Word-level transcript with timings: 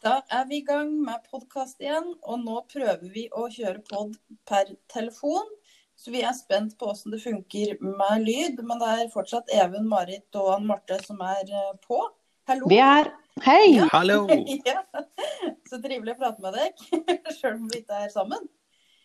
Da 0.00 0.22
er 0.32 0.46
vi 0.48 0.62
i 0.62 0.64
gang 0.64 0.94
med 1.04 1.26
podkast 1.28 1.82
igjen, 1.84 2.14
og 2.24 2.38
nå 2.40 2.54
prøver 2.72 3.10
vi 3.12 3.26
å 3.36 3.42
kjøre 3.52 3.82
pod 3.84 4.14
per 4.48 4.70
telefon. 4.88 5.50
Så 5.92 6.14
vi 6.14 6.22
er 6.24 6.32
spent 6.38 6.72
på 6.80 6.88
hvordan 6.88 7.12
det 7.12 7.20
funker 7.20 7.74
med 7.84 8.24
lyd, 8.24 8.62
men 8.64 8.80
det 8.80 8.94
er 8.94 9.10
fortsatt 9.12 9.52
Even, 9.52 9.84
Marit 9.90 10.38
og 10.40 10.54
Ann 10.54 10.64
Marte 10.70 10.96
som 11.04 11.20
er 11.20 11.44
eh, 11.44 11.74
på. 11.84 12.00
Hallo. 12.48 12.70
Vi 12.72 12.80
er 12.80 13.12
Hei! 13.44 13.74
Ja. 13.74 13.90
Hallo! 13.92 14.22
ja. 14.70 14.80
Så 15.68 15.82
trivelig 15.84 16.16
å 16.16 16.20
prate 16.22 16.46
med 16.46 16.56
deg, 16.56 16.80
sjøl 17.36 17.58
om 17.58 17.68
vi 17.68 17.82
ikke 17.82 18.00
er 18.06 18.08
sammen. 18.16 18.48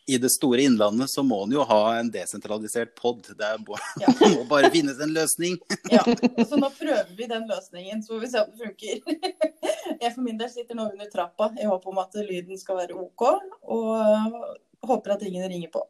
I 0.08 0.18
det 0.22 0.30
store 0.30 0.62
innlandet 0.62 1.10
så 1.10 1.24
må 1.26 1.40
en 1.44 1.54
jo 1.56 1.64
ha 1.66 1.80
en 1.98 2.12
desentralisert 2.14 2.94
pod. 2.98 3.26
Det 3.26 3.46
er 3.46 3.62
Ja. 4.04 4.12
må 4.22 4.44
bare 4.50 4.70
finnes 4.74 5.00
en 5.02 5.14
løsning. 5.16 5.58
Ja, 5.96 6.04
så 6.46 6.60
nå 6.60 6.70
prøver 6.78 7.10
vi 7.18 7.30
den 7.30 7.48
løsningen, 7.50 8.04
så 8.04 8.14
får 8.14 8.22
vi 8.22 8.30
se 8.34 8.44
om 8.44 8.52
det 8.52 8.68
funker. 8.68 9.02
Jeg 10.02 10.14
for 10.14 10.22
min 10.26 10.38
del 10.38 10.52
sitter 10.52 10.78
nå 10.78 10.90
under 10.92 11.10
trappa 11.10 11.50
i 11.62 11.66
håp 11.66 11.88
om 11.90 12.00
at 12.04 12.16
lyden 12.26 12.58
skal 12.60 12.78
være 12.84 12.98
OK, 12.98 13.24
og 13.70 14.56
håper 14.86 15.16
at 15.16 15.24
ingen 15.26 15.46
ringer 15.50 15.72
på. 15.74 15.82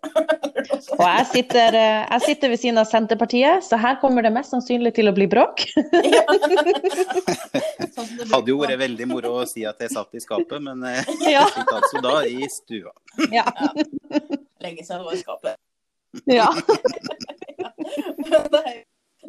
Og 0.96 1.04
jeg 1.04 1.26
sitter, 1.32 1.76
eh, 1.76 2.06
jeg 2.12 2.22
sitter 2.26 2.52
ved 2.54 2.62
siden 2.62 2.80
av 2.80 2.88
Senterpartiet, 2.88 3.64
så 3.68 3.80
her 3.82 3.98
kommer 4.00 4.24
det 4.24 4.32
mest 4.36 4.54
sannsynlig 4.54 4.94
til 4.96 5.12
å 5.12 5.16
bli 5.16 5.28
bråk. 5.32 5.66
Ja. 6.06 6.24
Det 8.26 8.34
Hadde 8.34 8.50
jo 8.54 8.58
vært 8.62 8.80
veldig 8.82 9.06
moro 9.10 9.32
å 9.42 9.46
si 9.50 9.64
at 9.70 9.80
jeg 9.84 9.92
satt 9.94 10.16
i 10.18 10.22
skapet, 10.24 10.58
men 10.66 10.82
eh, 10.90 11.04
Ja. 11.36 11.44
jeg 11.46 11.54
sitter 11.60 11.78
altså 11.80 12.02
da 12.02 12.16
i 12.26 12.50
stua. 12.50 12.94
Ja. 13.32 13.46
Lenge 14.64 14.84
siden 14.86 15.04
det 15.04 15.06
var 15.06 15.14
i 15.14 15.22
skapet. 15.22 15.56
ja. 16.32 16.50
Men 18.26 18.48
det 18.52 18.62
er- 18.66 18.84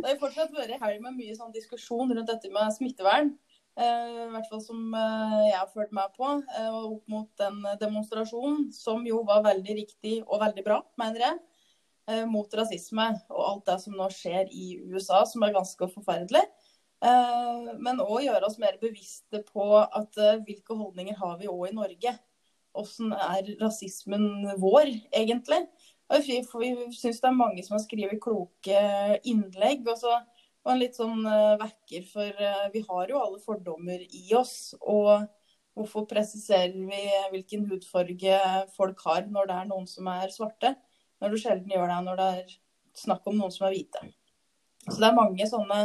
har 0.06 0.18
fortsatt 0.20 0.52
vært 0.54 0.78
helg 0.80 1.00
med 1.02 1.16
mye 1.18 1.34
sånn 1.36 1.52
diskusjon 1.54 2.10
rundt 2.14 2.28
dette 2.30 2.50
med 2.52 2.72
smittevern. 2.74 3.30
Eh, 3.76 4.26
I 4.26 4.28
hvert 4.32 4.48
fall 4.48 4.60
som 4.64 4.94
eh, 4.96 5.34
jeg 5.50 5.56
har 5.58 5.68
følt 5.72 5.92
meg 5.96 6.12
på. 6.16 6.28
eh, 6.56 6.68
og 6.70 6.96
opp 6.98 7.08
mot 7.12 7.28
den 7.40 7.58
demonstrasjonen, 7.80 8.70
som 8.72 9.04
jo 9.06 9.22
var 9.28 9.42
veldig 9.44 9.76
riktig 9.82 10.14
og 10.26 10.40
veldig 10.40 10.64
bra, 10.64 10.78
mener 11.00 11.20
jeg. 11.26 11.38
eh, 12.08 12.24
Mot 12.30 12.52
rasisme 12.54 13.08
og 13.30 13.42
alt 13.50 13.66
det 13.66 13.78
som 13.82 13.96
nå 13.98 14.08
skjer 14.14 14.48
i 14.52 14.78
USA, 14.92 15.24
som 15.26 15.42
er 15.42 15.52
ganske 15.56 15.88
forferdelig. 15.92 16.44
Eh, 17.04 17.74
Men 17.82 18.00
òg 18.00 18.24
gjøre 18.24 18.48
oss 18.48 18.58
mer 18.62 18.78
bevisste 18.80 19.42
på 19.50 19.66
at 19.82 20.16
eh, 20.22 20.38
hvilke 20.46 20.76
holdninger 20.76 21.18
har 21.20 21.36
vi 21.40 21.50
òg 21.50 21.68
i 21.68 21.76
Norge. 21.76 22.14
Hvordan 22.76 23.12
er 23.16 23.52
rasismen 23.60 24.48
vår, 24.60 24.90
egentlig? 25.12 25.62
Vi, 26.12 26.40
syns 26.94 27.20
det 27.20 27.28
er 27.28 27.36
mange 27.36 27.64
som 27.66 27.76
har 27.76 27.84
skrevet 27.84 28.20
kloke 28.22 28.82
innlegg. 29.26 29.86
Og 29.88 30.00
så 30.00 30.18
og 30.66 30.72
en 30.72 30.80
litt 30.80 30.96
sånn 30.98 31.20
eh, 31.30 31.56
vekker, 31.60 32.06
for 32.10 32.44
vi 32.72 32.80
har 32.88 33.10
jo 33.12 33.20
alle 33.22 33.38
fordommer 33.38 34.00
i 34.02 34.24
oss. 34.34 34.74
Og 34.82 35.28
hvorfor 35.76 36.08
presiserer 36.10 36.74
vi 36.74 37.02
hvilken 37.30 37.68
hudfarge 37.70 38.40
folk 38.74 39.04
har 39.06 39.28
når 39.30 39.50
det 39.50 39.58
er 39.60 39.68
noen 39.70 39.86
som 39.90 40.08
er 40.10 40.32
svarte? 40.34 40.72
Når 41.22 41.32
du 41.32 41.38
sjelden 41.40 41.70
gjør 41.70 41.92
det 41.92 42.00
når 42.08 42.18
det 42.18 42.26
er 42.40 42.56
snakk 42.96 43.28
om 43.30 43.38
noen 43.38 43.54
som 43.54 43.68
er 43.68 43.76
hvite. 43.76 44.02
Så 44.88 44.98
det 44.98 45.06
er 45.08 45.16
mange 45.16 45.46
sånne 45.48 45.78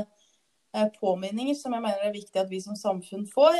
påminninger 1.00 1.56
som 1.60 1.74
jeg 1.76 1.84
mener 1.84 2.08
er 2.08 2.16
viktig 2.16 2.42
at 2.42 2.50
vi 2.52 2.62
som 2.64 2.78
samfunn 2.80 3.26
får. 3.28 3.60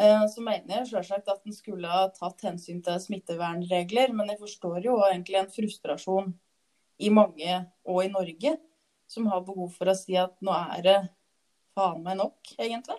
Eh, 0.00 0.26
Så 0.28 0.40
mener 0.40 0.80
jeg 0.80 0.90
selvsagt 0.92 1.28
at 1.28 1.44
en 1.44 1.56
skulle 1.56 1.88
ha 1.88 2.06
tatt 2.14 2.46
hensyn 2.46 2.82
til 2.82 3.00
smittevernregler, 3.00 4.14
men 4.14 4.32
jeg 4.32 4.40
forstår 4.40 4.84
jo 4.84 4.96
egentlig 5.04 5.40
en 5.40 5.52
frustrasjon 5.52 6.32
i 7.00 7.10
mange, 7.10 7.66
og 7.88 8.04
i 8.04 8.08
Norge, 8.12 8.56
som 9.08 9.26
har 9.26 9.44
behov 9.44 9.72
for 9.74 9.90
å 9.90 9.96
si 9.96 10.16
at 10.16 10.36
nå 10.44 10.52
er 10.52 10.82
det 10.84 10.98
faen 11.74 12.02
meg 12.04 12.18
nok, 12.20 12.36
egentlig. 12.58 12.98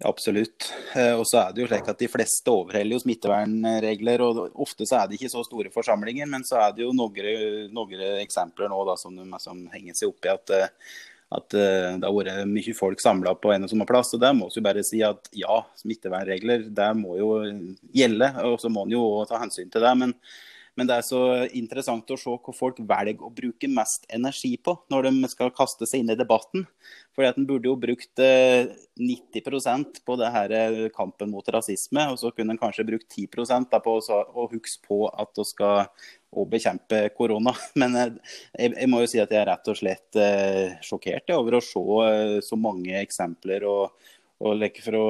Absolutt. 0.00 0.72
Eh, 0.96 1.12
Og 1.12 1.26
så 1.28 1.42
er 1.42 1.52
det 1.52 1.60
jo 1.60 1.68
slik 1.68 1.88
at 1.88 1.98
de 2.00 2.08
fleste 2.08 2.48
overholder 2.48 2.96
jo 2.96 3.02
smittevernregler. 3.02 4.22
og 4.24 4.56
Ofte 4.56 4.86
så 4.88 5.02
er 5.02 5.08
det 5.08 5.18
ikke 5.18 5.32
så 5.32 5.44
store 5.44 5.72
forsamlinger, 5.74 6.26
men 6.26 6.44
så 6.44 6.56
er 6.56 6.72
det 6.72 6.86
jo 6.86 6.92
noen, 6.96 7.68
noen 7.74 8.04
eksempler 8.22 8.70
nå 8.72 8.80
da, 8.88 8.96
som, 8.96 9.18
som 9.38 9.66
henger 9.74 9.98
seg 9.98 10.08
opp 10.08 10.24
i 10.24 10.32
at, 10.32 10.50
eh, 10.56 10.68
at 11.30 11.54
uh, 11.54 11.96
det 12.00 12.06
har 12.06 12.14
vært 12.14 12.50
mye 12.50 12.74
folk 12.74 13.02
samla 13.02 13.36
på 13.38 13.52
en 13.54 13.66
og 13.66 13.72
samme 13.72 13.86
plass. 13.88 14.12
og 14.16 14.22
Der 14.22 14.34
må 14.36 14.48
vi 14.50 14.58
jo 14.58 14.66
bare 14.66 14.84
si 14.86 15.02
at 15.06 15.30
ja, 15.36 15.60
smittevernregler 15.78 16.68
det 16.74 16.92
må 16.98 17.18
jo 17.20 17.32
gjelde, 17.94 18.32
og 18.48 18.58
så 18.62 18.72
må 18.72 18.86
en 18.86 18.96
jo 18.96 19.04
ta 19.30 19.42
hensyn 19.42 19.70
til 19.70 19.86
det. 19.86 19.98
men 20.02 20.16
men 20.78 20.88
det 20.88 20.96
er 20.96 21.04
så 21.04 21.20
interessant 21.56 22.08
å 22.08 22.16
se 22.16 22.32
hva 22.32 22.52
folk 22.56 22.78
velger 22.88 23.24
å 23.26 23.32
bruke 23.34 23.68
mest 23.68 24.06
energi 24.12 24.54
på 24.56 24.76
når 24.92 25.08
de 25.08 25.30
skal 25.32 25.52
kaste 25.52 25.84
seg 25.88 26.00
inn 26.04 26.12
i 26.14 26.18
debatten. 26.18 26.66
Fordi 27.12 27.28
at 27.28 27.40
En 27.40 27.48
burde 27.48 27.68
jo 27.68 27.74
brukt 27.80 28.22
uh, 28.22 28.70
90 28.96 30.00
på 30.06 30.16
det 30.20 30.30
her 30.32 30.54
eh, 30.54 30.86
kampen 30.94 31.30
mot 31.32 31.46
rasisme, 31.52 32.06
og 32.12 32.18
så 32.20 32.30
kunne 32.32 32.54
en 32.54 32.60
kanskje 32.60 32.86
brukt 32.86 33.08
10 33.08 33.68
da 33.70 33.80
på 33.82 33.98
å 33.98 34.18
å 34.20 34.46
huske 34.52 34.86
på 34.86 35.02
at 35.08 35.32
vi 35.36 35.46
skal 35.48 35.86
å 36.30 36.46
bekjempe 36.48 37.02
korona. 37.16 37.54
Men 37.80 37.96
eh, 37.98 38.14
jeg, 38.54 38.76
jeg 38.76 38.90
må 38.90 39.02
jo 39.02 39.10
si 39.10 39.20
at 39.22 39.32
jeg 39.32 39.42
er 39.42 39.50
rett 39.50 39.72
og 39.72 39.78
slett 39.78 40.20
eh, 40.20 40.78
sjokkert 40.86 41.34
over 41.36 41.58
å 41.58 41.64
se 41.64 41.84
eh, 42.06 42.38
så 42.44 42.58
mange 42.60 42.96
eksempler. 43.02 43.66
og 43.68 44.08
og 44.40 44.62
fra, 44.80 45.00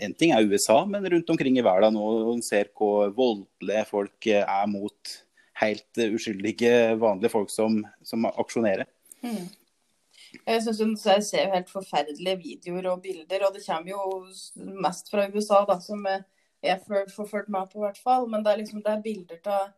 En 0.00 0.14
ting 0.16 0.30
er 0.32 0.46
USA, 0.48 0.78
men 0.88 1.04
rundt 1.04 1.28
omkring 1.28 1.58
i 1.60 1.64
verden 1.64 1.92
nå, 1.92 2.06
en 2.32 2.40
ser 2.40 2.70
hvor 2.72 3.10
voldelige 3.12 3.82
folk 3.84 4.28
er 4.32 4.62
mot 4.64 5.10
helt 5.60 6.00
uskyldige, 6.06 6.94
vanlige 6.96 7.34
folk 7.34 7.52
som, 7.52 7.82
som 8.00 8.24
aksjonerer. 8.30 8.88
Mm. 9.20 9.50
Jeg 10.46 10.62
synes 10.64 11.04
jeg 11.04 11.26
ser 11.28 11.52
helt 11.52 11.68
forferdelige 11.68 12.40
videoer 12.40 12.88
og 12.94 13.02
bilder, 13.04 13.44
og 13.44 13.52
det 13.52 13.64
kommer 13.66 13.92
jo 13.92 14.72
mest 14.80 15.12
fra 15.12 15.28
USA, 15.28 15.66
da, 15.68 15.76
som 15.78 16.08
jeg- 16.08 16.24
har 16.64 16.80
forført 17.12 17.48
meg 17.52 17.68
på, 17.68 17.80
hvert 17.84 17.98
fall. 17.98 18.26
Men 18.26 18.42
det 18.42 18.52
er 18.52 18.58
liksom 18.62 18.82
det 18.82 18.92
er 18.92 19.04
bilder 19.04 19.40
av 19.44 19.72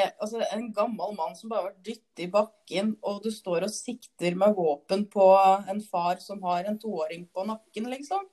altså, 0.00 0.42
en 0.52 0.68
gammel 0.74 1.14
mann 1.16 1.34
som 1.38 1.50
bare 1.50 1.62
har 1.62 1.70
vært 1.70 1.86
dyttet 1.86 2.24
i 2.24 2.28
bakken, 2.32 2.94
og 3.06 3.22
du 3.24 3.30
står 3.34 3.66
og 3.66 3.74
sikter 3.74 4.36
med 4.38 4.54
våpen 4.56 5.06
på 5.12 5.26
en 5.72 5.82
far 5.84 6.20
som 6.24 6.42
har 6.46 6.68
en 6.68 6.78
toåring 6.80 7.26
på 7.32 7.46
nakken, 7.48 7.88
liksom. 7.92 8.28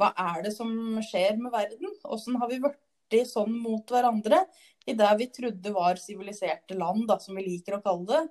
Hva 0.00 0.12
er 0.26 0.44
det 0.46 0.54
som 0.56 0.70
skjer 1.04 1.38
med 1.40 1.54
verden? 1.54 1.92
Hvordan 2.02 2.40
har 2.42 2.52
vi 2.52 2.62
blitt 2.64 3.30
sånn 3.30 3.54
mot 3.54 3.90
hverandre 3.90 4.44
i 4.84 4.96
det 4.98 5.12
vi 5.20 5.30
trodde 5.32 5.74
var 5.74 6.00
siviliserte 6.00 6.76
land, 6.78 7.06
da, 7.10 7.20
som 7.22 7.38
vi 7.38 7.46
liker 7.46 7.78
å 7.78 7.84
kalle 7.84 8.08
det? 8.10 8.24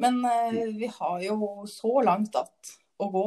Men 0.00 0.22
eh, 0.24 0.66
vi 0.76 0.88
har 0.98 1.20
jo 1.24 1.66
så 1.68 2.00
langt 2.02 2.36
att 2.36 2.76
å 3.00 3.08
gå. 3.08 3.26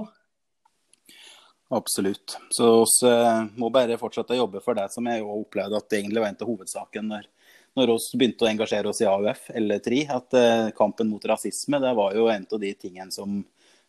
Absolutt. 1.73 2.37
Så 2.49 2.85
vi 3.01 3.09
eh, 3.09 3.45
må 3.57 3.69
bare 3.73 3.97
fortsette 3.97 4.35
å 4.35 4.43
jobbe 4.43 4.61
for 4.61 4.77
det 4.77 4.89
som 4.93 5.07
jeg 5.09 5.23
jo 5.23 5.39
opplevde 5.39 5.79
at 5.79 5.89
det 5.89 6.01
egentlig 6.01 6.21
var 6.21 6.29
en 6.29 6.41
av 6.41 6.51
hovedsaken 6.51 7.09
når, 7.09 7.29
når 7.77 7.93
vi 7.93 8.19
begynte 8.21 8.45
å 8.45 8.49
engasjere 8.51 8.89
oss 8.91 9.01
i 9.01 9.09
AUF 9.09 9.49
eller 9.57 9.81
TRI. 9.83 10.03
At 10.13 10.35
eh, 10.37 10.69
kampen 10.77 11.09
mot 11.09 11.25
rasisme 11.25 11.79
det 11.81 11.93
var 11.97 12.17
jo 12.17 12.29
en 12.31 12.45
av 12.45 12.61
de 12.61 12.73
tingene 12.73 13.13
som, 13.13 13.39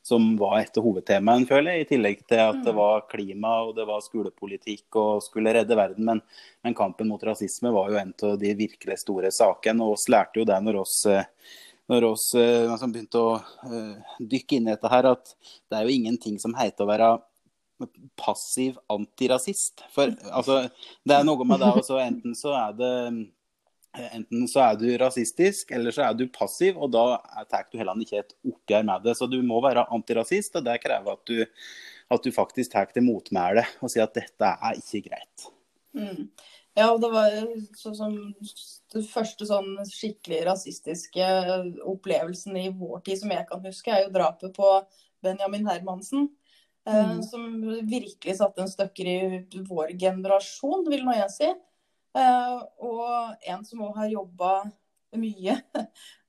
som 0.04 0.30
var 0.40 0.58
et 0.60 0.80
av 0.80 0.86
hovedtemaene, 0.86 1.48
føler 1.48 1.78
jeg. 1.78 1.84
I 1.84 1.90
tillegg 1.92 2.24
til 2.28 2.40
at 2.44 2.62
det 2.64 2.72
Mm. 2.72 2.80
var 2.80 3.04
klima 3.10 3.52
og 3.66 3.74
det 3.76 3.84
var 3.88 4.00
skolepolitikk 4.04 4.96
og 5.00 5.22
skulle 5.22 5.52
redde 5.52 5.76
verden. 5.76 6.04
Men, 6.04 6.22
men 6.64 6.74
kampen 6.74 7.08
mot 7.08 7.22
rasisme 7.22 7.72
var 7.74 7.92
jo 7.92 8.00
en 8.00 8.14
av 8.30 8.38
de 8.40 8.54
virkelig 8.54 9.02
store 9.04 9.30
sakene. 9.30 9.84
Og 9.84 9.98
vi 10.00 10.16
lærte 10.16 10.40
jo 10.40 10.48
det 10.48 10.62
når 10.64 10.80
oss 10.86 11.04
eh, 11.06 11.28
når 11.86 12.04
oss 12.08 12.30
eh, 12.34 12.64
liksom 12.64 12.92
begynte 12.94 13.20
å 13.20 13.32
uh, 13.36 14.16
dykke 14.16 14.56
inn 14.56 14.68
i 14.68 14.72
dette 14.72 14.88
her, 14.88 15.04
at 15.04 15.34
det 15.68 15.76
er 15.76 15.84
jo 15.84 15.92
ingenting 15.92 16.38
som 16.40 16.54
heter 16.56 16.86
å 16.86 16.88
være 16.88 17.08
passiv 18.16 18.78
antirasist. 18.88 19.82
For 19.92 20.14
altså, 20.32 20.62
det 21.04 21.16
er 21.16 21.26
noe 21.26 21.44
med 21.44 21.60
det 21.60 21.72
også, 21.74 21.98
enten 22.00 22.36
så 22.38 22.54
er 22.56 22.76
det 22.78 22.92
Enten 23.94 24.48
så 24.50 24.62
er 24.64 24.78
du 24.80 24.86
rasistisk, 24.98 25.70
eller 25.76 25.94
så 25.94 26.08
er 26.08 26.16
du 26.18 26.24
passiv, 26.32 26.78
og 26.82 26.90
da 26.94 27.18
tar 27.50 27.68
du 27.70 27.78
heller 27.78 28.00
ikke 28.02 28.22
et 28.24 28.32
oppgjør 28.42 28.86
med 28.88 29.04
det. 29.06 29.14
Så 29.18 29.28
du 29.30 29.38
må 29.46 29.60
være 29.62 29.86
antirasist, 29.94 30.56
og 30.58 30.64
det 30.66 30.80
krever 30.82 31.14
at 31.14 31.22
du, 31.30 31.44
at 32.10 32.26
du 32.26 32.32
faktisk 32.34 32.72
tar 32.74 32.90
til 32.90 33.06
motmæle 33.06 33.62
og 33.80 33.92
sier 33.92 34.08
at 34.08 34.16
dette 34.18 34.50
er 34.54 34.80
ikke 34.80 35.04
greit. 35.08 35.46
Mm. 35.94 36.28
Ja, 36.74 36.88
og 36.90 36.98
det 37.04 37.10
var 37.12 37.34
sånn 37.78 37.94
som 37.94 38.14
den 38.94 39.04
første 39.06 39.46
sånn 39.46 39.76
skikkelig 39.86 40.40
rasistiske 40.48 41.26
opplevelsen 41.86 42.56
i 42.58 42.72
vår 42.74 43.04
tid 43.06 43.20
som 43.20 43.30
jeg 43.30 43.46
kan 43.46 43.62
huske, 43.62 43.92
er 43.94 44.08
jo 44.08 44.14
drapet 44.16 44.56
på 44.56 44.70
Benjamin 45.22 45.70
Hermansen. 45.70 46.32
eh, 46.86 47.14
Mm. 47.14 47.22
Som 47.22 47.62
virkelig 47.88 48.36
satte 48.36 48.60
en 48.60 48.68
støkker 48.68 49.06
i 49.06 49.62
vår 49.70 49.94
generasjon, 49.96 50.82
vil 50.90 51.04
nå 51.06 51.14
jeg 51.14 51.30
si. 51.30 51.52
Eh, 52.14 52.58
og 52.86 53.46
en 53.50 53.64
som 53.66 53.82
òg 53.88 53.96
har 53.98 54.12
jobba 54.12 54.54
mye 55.14 55.54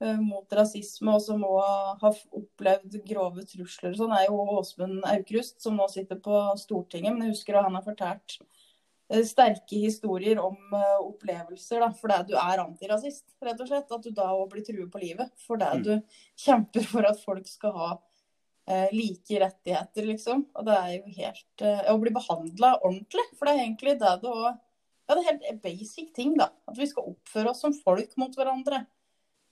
eh, 0.02 0.20
mot 0.22 0.52
rasisme, 0.54 1.14
og 1.16 1.22
som 1.26 1.42
òg 1.46 2.02
har 2.04 2.20
opplevd 2.38 3.00
grove 3.08 3.46
trusler 3.50 3.94
og 3.96 4.00
sånn, 4.02 4.14
er 4.18 4.28
jo 4.28 4.38
Åsmund 4.60 5.06
Aukrust, 5.10 5.58
som 5.64 5.78
nå 5.78 5.88
sitter 5.90 6.20
på 6.22 6.42
Stortinget. 6.62 7.14
Men 7.16 7.28
jeg 7.28 7.36
husker 7.38 7.58
at 7.58 7.66
han 7.68 7.78
har 7.78 7.86
fortalt 7.86 8.38
eh, 9.10 9.22
sterke 9.26 9.80
historier 9.86 10.42
om 10.42 10.58
opplevelser 10.78 11.82
da, 11.86 11.92
fordi 11.98 12.20
du 12.32 12.36
er 12.42 12.62
antirasist, 12.66 13.26
rett 13.46 13.62
og 13.62 13.70
slett. 13.70 13.90
At 13.94 14.06
du 14.06 14.12
da 14.14 14.32
òg 14.38 14.50
blir 14.54 14.66
truet 14.66 14.92
på 14.94 15.02
livet 15.06 15.34
fordi 15.48 15.72
Mm. 15.80 15.86
du 15.86 16.20
kjemper 16.46 16.86
for 16.90 17.10
at 17.10 17.22
folk 17.26 17.48
skal 17.50 17.74
ha 17.78 17.90
eh, 18.68 18.88
like 18.94 19.42
rettigheter, 19.42 20.06
liksom. 20.10 20.46
Og 20.58 20.66
det 20.66 20.78
er 20.78 20.94
jo 21.00 21.18
helt 21.22 21.66
eh, 21.66 21.82
Å 21.94 21.98
bli 22.02 22.14
behandla 22.14 22.76
ordentlig. 22.84 23.26
For 23.38 23.46
det 23.50 23.54
er 23.56 23.66
egentlig 23.66 23.98
det 24.02 24.14
det 24.24 24.30
òg 24.34 24.62
Ja, 25.06 25.16
det 25.16 25.22
er 25.22 25.32
helt 25.32 25.62
basic 25.62 26.14
ting, 26.16 26.34
da. 26.40 26.50
At 26.70 26.78
vi 26.80 26.88
skal 26.90 27.12
oppføre 27.12 27.52
oss 27.52 27.62
som 27.62 27.76
folk 27.78 28.16
mot 28.18 28.34
hverandre. 28.38 28.86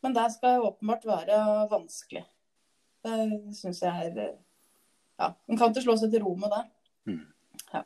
Men 0.04 0.16
det 0.16 0.26
skal 0.34 0.66
åpenbart 0.66 1.06
være 1.08 1.42
vanskelig. 1.72 2.24
Det 3.04 3.18
syns 3.58 3.84
jeg 3.84 4.10
er 4.10 4.18
eh, 4.26 4.40
Ja, 5.22 5.30
en 5.48 5.60
kan 5.60 5.70
ikke 5.70 5.84
slå 5.86 5.96
seg 6.00 6.12
til 6.12 6.24
ro 6.24 6.34
med 6.40 6.50
det. 6.52 6.64
Mm. 7.12 7.22
Ja. 7.76 7.84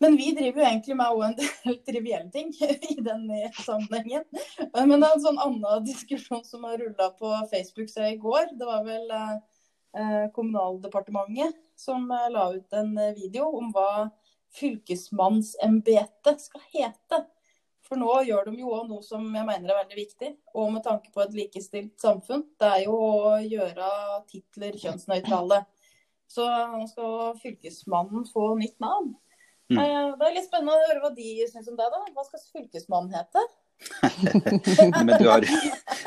Men 0.00 0.16
vi 0.16 0.30
driver 0.32 0.62
jo 0.62 0.66
egentlig 0.70 0.96
med 0.96 1.24
en 1.26 1.36
del 1.38 1.76
trivielle 1.90 2.30
ting 2.32 2.54
i 2.94 2.96
den 3.04 3.26
sammenhengen. 3.60 4.24
Men 4.72 4.96
det 4.96 5.10
er 5.10 5.12
en 5.12 5.26
sånn 5.26 5.42
annen 5.44 5.84
diskusjon 5.84 6.42
som 6.48 6.64
har 6.66 6.80
rulla 6.80 7.10
på 7.20 7.34
Facebook 7.52 7.92
siden 7.92 8.16
i 8.16 8.22
går. 8.22 8.54
Det 8.56 8.70
var 8.70 8.86
vel 8.88 9.12
eh, 9.12 10.26
Kommunaldepartementet 10.32 11.60
som 11.78 12.08
eh, 12.16 12.30
la 12.32 12.48
ut 12.56 12.80
en 12.80 12.96
video 13.18 13.52
om 13.60 13.68
hva 13.76 14.08
fylkesmannsembetet 14.56 16.42
skal 16.42 16.64
hete. 16.72 17.20
For 17.86 17.98
nå 17.98 18.20
gjør 18.28 18.46
de 18.46 18.60
jo 18.62 18.76
noe 18.86 19.02
som 19.02 19.24
jeg 19.34 19.46
mener 19.46 19.72
er 19.72 19.80
veldig 19.80 19.98
viktig, 19.98 20.30
og 20.54 20.68
med 20.76 20.84
tanke 20.86 21.10
på 21.14 21.24
et 21.24 21.34
likestilt 21.34 21.96
samfunn. 21.98 22.44
Det 22.60 22.68
er 22.68 22.84
jo 22.84 22.94
å 22.94 23.32
gjøre 23.42 23.88
titler 24.30 24.78
kjønnsnøytrale. 24.78 25.64
Så 26.30 26.46
nå 26.46 26.84
skal 26.86 27.34
Fylkesmannen 27.42 28.28
få 28.30 28.52
nytt 28.60 28.78
navn. 28.82 29.16
Mm. 29.70 29.78
Eh, 29.78 30.12
Det 30.18 30.28
er 30.28 30.36
litt 30.36 30.46
spennende 30.46 30.76
å 30.76 30.86
høre 30.86 31.02
hva 31.02 31.10
de 31.14 31.26
syns 31.50 31.66
om 31.70 31.76
det. 31.78 31.88
da. 31.90 32.04
Hva 32.14 32.24
skal 32.26 32.44
Fylkesmannen 32.52 33.14
hete? 33.14 33.42
Men 35.04 35.14
du 35.18 35.28
har, 35.28 35.44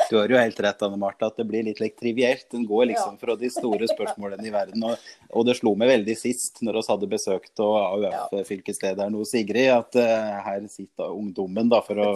du 0.10 0.18
har 0.18 0.30
jo 0.30 0.38
helt 0.38 0.60
rett, 0.60 0.82
Anne 0.86 0.98
Marte, 0.98 1.28
at 1.28 1.38
det 1.40 1.46
blir 1.50 1.66
litt 1.66 1.80
like, 1.82 1.98
trivielt. 2.00 2.46
Den 2.52 2.66
går 2.70 2.86
liksom 2.92 3.18
fra 3.22 3.36
de 3.40 3.50
store 3.54 3.88
spørsmålene 3.90 4.48
i 4.48 4.54
verden. 4.54 4.86
Og, 4.88 5.08
og 5.34 5.48
det 5.48 5.58
slo 5.60 5.74
meg 5.80 5.92
veldig 5.92 6.16
sist, 6.18 6.62
når 6.66 6.80
vi 6.80 6.86
hadde 6.90 7.10
besøkt 7.12 7.64
AUF-fylkeslederen 7.66 9.18
hos 9.18 9.34
Sigrid, 9.34 9.72
at 9.74 9.98
uh, 10.00 10.44
her 10.48 10.68
sitter 10.72 11.14
ungdommen, 11.14 11.72
da, 11.72 11.82
for 11.86 12.02
å 12.02 12.10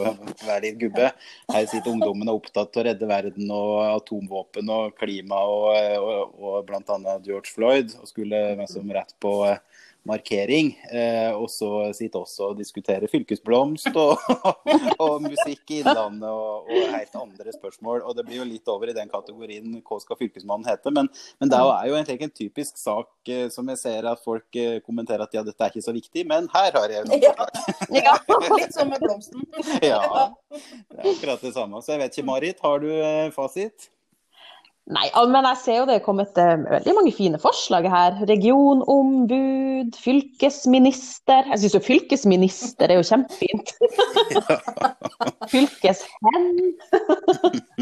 være 0.45 0.61
litt 0.67 0.79
gubbe, 0.81 1.11
her 1.53 1.69
sitter 1.69 1.93
ungdommen 1.93 2.29
og 2.29 2.37
er 2.37 2.41
opptatt 2.41 2.77
av 2.77 2.83
å 2.83 2.87
redde 2.89 3.09
verden 3.09 3.51
og 3.53 3.73
atomvåpen 3.95 4.73
og 4.73 4.97
klima 4.99 5.41
og, 5.49 5.69
og, 5.97 6.37
og 6.37 6.69
bl.a. 6.69 7.17
George 7.25 7.53
Floyd, 7.53 7.97
og 8.01 8.09
skulle 8.09 8.43
liksom 8.61 8.93
rett 8.93 9.15
på 9.23 9.39
uh, 9.47 9.83
markering. 10.07 10.71
Eh, 10.91 11.31
og 11.35 11.49
så 11.51 11.69
sitter 11.95 12.23
også 12.23 12.51
og 12.51 12.59
diskuterer 12.59 13.09
fylkesblomst 13.11 13.89
og, 13.93 14.23
og 15.03 15.25
musikk 15.25 15.73
i 15.75 15.81
Innlandet 15.81 16.29
og, 16.29 16.67
og, 16.67 16.93
helt 16.93 17.17
andre 17.19 17.55
spørsmål. 17.55 18.03
Og 18.07 18.17
det 18.17 18.25
blir 18.27 18.41
jo 18.41 18.47
litt 18.47 18.71
over 18.71 18.91
i 18.91 18.95
den 18.97 19.11
kategorien 19.11 19.79
hva 19.81 19.99
skal 20.03 20.19
fylkesmannen 20.19 20.67
hete. 20.69 20.93
Men, 20.95 21.11
men 21.41 21.51
det 21.51 21.59
er 21.59 21.89
jo 21.89 21.97
egentlig 21.97 22.29
en 22.29 22.35
typisk 22.41 22.79
sak 22.81 23.33
eh, 23.33 23.47
som 23.53 23.67
jeg 23.73 23.81
ser 23.83 24.07
at 24.09 24.23
folk 24.23 24.59
eh, 24.59 24.79
kommenterer 24.85 25.27
at 25.27 25.35
ja, 25.35 25.43
dette 25.45 25.63
er 25.63 25.73
ikke 25.73 25.85
så 25.85 25.95
viktig, 25.95 26.25
men 26.29 26.49
her 26.55 26.71
har 26.79 26.95
jeg 26.95 27.07
noe 27.09 27.21
forslag. 27.27 27.75
Ja, 27.97 28.13
litt 28.53 28.75
som 28.75 28.89
med 28.91 29.01
blomsten. 29.01 29.43
ja, 29.83 30.01
det 30.51 31.03
er 31.03 31.11
akkurat 31.13 31.43
det 31.43 31.53
samme. 31.55 31.81
Så 31.83 31.95
jeg 31.95 32.03
vet 32.03 32.15
ikke, 32.15 32.27
Marit, 32.27 32.63
har 32.63 32.83
du 32.83 32.89
eh, 32.95 33.29
fasit? 33.35 33.91
Nei, 34.87 35.07
men 35.27 35.43
jeg 35.49 35.59
ser 35.59 35.77
jo 35.81 35.85
det 35.89 35.97
er 35.97 36.03
kommet 36.05 36.37
eh, 36.39 36.53
veldig 36.63 36.93
mange 36.95 37.11
fine 37.11 37.39
forslag 37.43 37.89
her. 37.91 38.21
Regionombud, 38.29 39.97
fylkesminister. 39.99 41.49
Jeg 41.51 41.59
syns 41.63 41.75
jo 41.75 41.81
fylkesminister 41.83 42.93
er 42.93 43.01
jo 43.01 43.07
kjempefint. 43.09 43.73
Fylkeshen. 45.51 46.47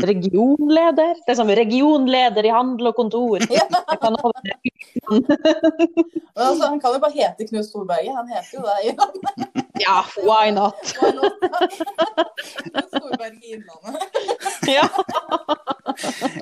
Regionleder. 0.10 1.13
Det 1.22 1.36
er 1.36 1.38
som 1.38 1.54
regionleder 1.62 2.50
i 2.50 2.56
handel 2.56 2.90
og 2.90 2.98
kontor. 2.98 3.46
Jeg 3.54 4.02
kan 4.02 4.18
det, 4.18 4.57
altså, 6.36 6.66
han 6.66 6.81
kan 6.81 6.98
jo 6.98 7.06
bare 7.06 7.13
hete 7.13 7.46
Knut 7.52 7.69
Storberget. 7.69 8.18
Han 8.18 8.34
heter 8.34 8.57
jo 8.57 8.66
det 8.66 8.78
i 8.81 8.98
landet. 8.98 9.64
Ja, 9.80 10.06
why 10.24 10.51
not? 10.51 10.75
Ja. 14.68 14.89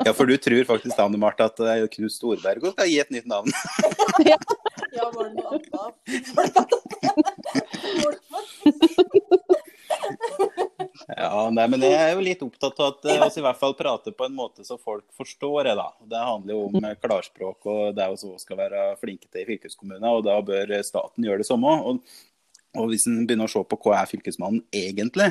Ja, 0.06 0.14
for 0.14 0.26
du 0.26 0.38
tror 0.38 0.64
faktisk 0.64 1.00
Anne 1.00 1.18
Marte, 1.18 1.46
at 1.46 1.60
eh, 1.60 1.88
Knut 1.92 2.14
Storberget 2.14 2.74
skal 2.76 2.88
gi 2.90 3.00
et 3.04 3.12
nytt 3.14 3.28
navn? 3.30 3.52
Ja, 4.94 5.10
var 5.10 5.24
det 5.26 5.34
noe 5.34 5.48
annet? 5.50 5.96
Ja, 11.18 11.50
nei, 11.52 11.66
men 11.68 11.82
Jeg 11.84 11.98
er 12.00 12.14
jo 12.14 12.24
litt 12.24 12.44
opptatt 12.46 12.80
av 12.80 12.94
at 12.94 13.06
vi 13.08 13.16
i 13.42 13.44
hvert 13.46 13.60
fall 13.60 13.76
prater 13.78 14.14
på 14.16 14.28
en 14.28 14.36
måte 14.38 14.64
så 14.68 14.78
folk 14.80 15.06
forstår 15.18 15.68
det. 15.68 15.76
da. 15.80 15.90
Det 16.14 16.22
handler 16.22 16.54
jo 16.56 16.62
om 16.70 16.88
klarspråk, 17.02 17.66
og 17.66 17.96
det 17.98 18.06
er 18.06 18.14
jo 18.14 18.22
så 18.22 18.36
skal 18.42 18.62
være 18.62 18.86
flinke 19.02 19.28
til 19.30 19.42
i 19.44 19.48
fylkeskommunene. 19.50 20.14
og 20.14 20.24
Da 20.28 20.38
bør 20.46 20.78
staten 20.86 21.26
gjøre 21.28 21.44
det 21.44 21.50
samme. 21.50 21.74
Og, 21.84 22.00
og 22.74 22.90
Hvis 22.90 23.06
en 23.06 23.22
begynner 23.28 23.46
å 23.46 23.54
se 23.54 23.62
på 23.70 23.78
hva 23.86 24.00
er 24.00 24.10
fylkesmannen 24.10 24.64
egentlig, 24.74 25.30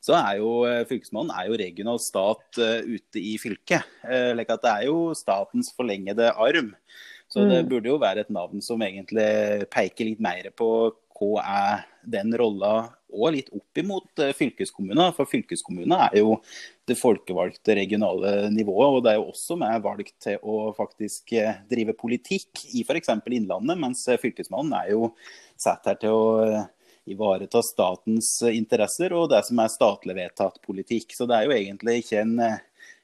så 0.00 0.16
er 0.16 0.38
jo 0.40 0.52
fylkesmannen 0.88 1.34
er 1.36 1.50
jo 1.50 1.58
regional 1.60 2.00
stat 2.00 2.60
uh, 2.62 2.80
ute 2.80 3.20
i 3.20 3.34
fylket. 3.40 3.84
Uh, 4.06 4.32
like 4.38 4.54
at 4.54 4.64
Det 4.64 4.72
er 4.72 4.86
jo 4.88 5.12
statens 5.18 5.68
forlengede 5.76 6.32
arm. 6.32 6.72
Så 7.28 7.44
det 7.44 7.66
burde 7.68 7.90
jo 7.90 7.98
være 8.00 8.22
et 8.24 8.30
navn 8.32 8.62
som 8.64 8.80
egentlig 8.80 9.66
peker 9.68 10.08
litt 10.08 10.20
mer 10.24 10.46
på 10.56 10.68
hva 11.18 11.42
er 11.44 11.82
den 12.08 12.32
rolla 12.40 12.70
og 13.12 13.34
litt 13.34 13.50
opp 13.52 13.80
imot 13.82 14.22
fylkeskommuner. 14.38 15.12
For 15.12 15.28
fylkeskommunene 15.28 16.06
er 16.06 16.22
jo 16.22 16.38
det 16.88 16.96
folkevalgte 16.96 17.76
regionale 17.76 18.48
nivået. 18.54 18.94
Og 18.96 19.04
det 19.04 19.12
er 19.12 19.20
jo 19.20 19.28
også 19.34 19.58
med 19.60 19.84
valgt 19.84 20.16
til 20.24 20.40
å 20.40 20.72
faktisk 20.78 21.36
drive 21.68 21.92
politikk 22.00 22.64
i 22.72 22.80
f.eks. 22.80 23.12
Innlandet, 23.28 23.76
mens 23.76 24.06
fylkesmannen 24.24 24.72
er 24.80 24.94
jo 24.94 25.12
satt 25.60 25.92
her 25.92 26.00
til 26.00 26.16
å 26.16 26.64
ivareta 27.10 27.62
statens 27.64 28.30
interesser 28.50 29.14
og 29.16 29.30
det 29.32 29.42
som 29.48 29.60
er 29.62 29.72
statlig 29.72 30.16
vedtatt 30.18 30.60
politikk. 30.64 31.14
Så 31.16 31.28
det 31.28 31.38
er 31.38 31.48
jo 31.48 31.56
egentlig 31.58 32.00
ikke 32.02 32.24
en 32.24 32.34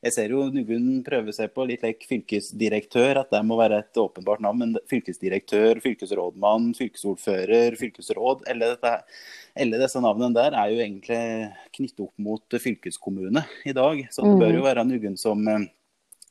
jeg 0.04 0.12
ser 0.12 0.32
jo 0.34 0.42
noen 0.52 0.98
prøve 1.04 1.32
seg 1.32 1.52
på 1.56 1.64
litt 1.64 1.84
like 1.84 2.04
fylkesdirektør, 2.04 3.22
at 3.22 3.30
det 3.32 3.40
må 3.46 3.56
være 3.56 3.78
et 3.80 4.00
åpenbart 4.00 4.42
navn. 4.44 4.60
Men 4.60 4.74
fylkesdirektør, 4.90 5.80
fylkesrådmann, 5.80 6.74
fylkesordfører, 6.76 7.76
fylkesråd 7.80 8.44
alle, 8.52 8.74
dette, 8.74 8.92
alle 9.64 9.80
disse 9.80 10.02
navnene 10.04 10.36
der 10.36 10.58
er 10.60 10.74
jo 10.74 10.82
egentlig 10.84 11.22
knyttet 11.78 12.04
opp 12.04 12.26
mot 12.26 12.58
fylkeskommune 12.66 13.46
i 13.64 13.72
dag. 13.76 14.02
Så 14.12 14.26
det 14.26 14.34
bør 14.42 14.58
jo 14.58 14.66
være 14.66 14.84
noen 14.90 15.16
som, 15.20 15.40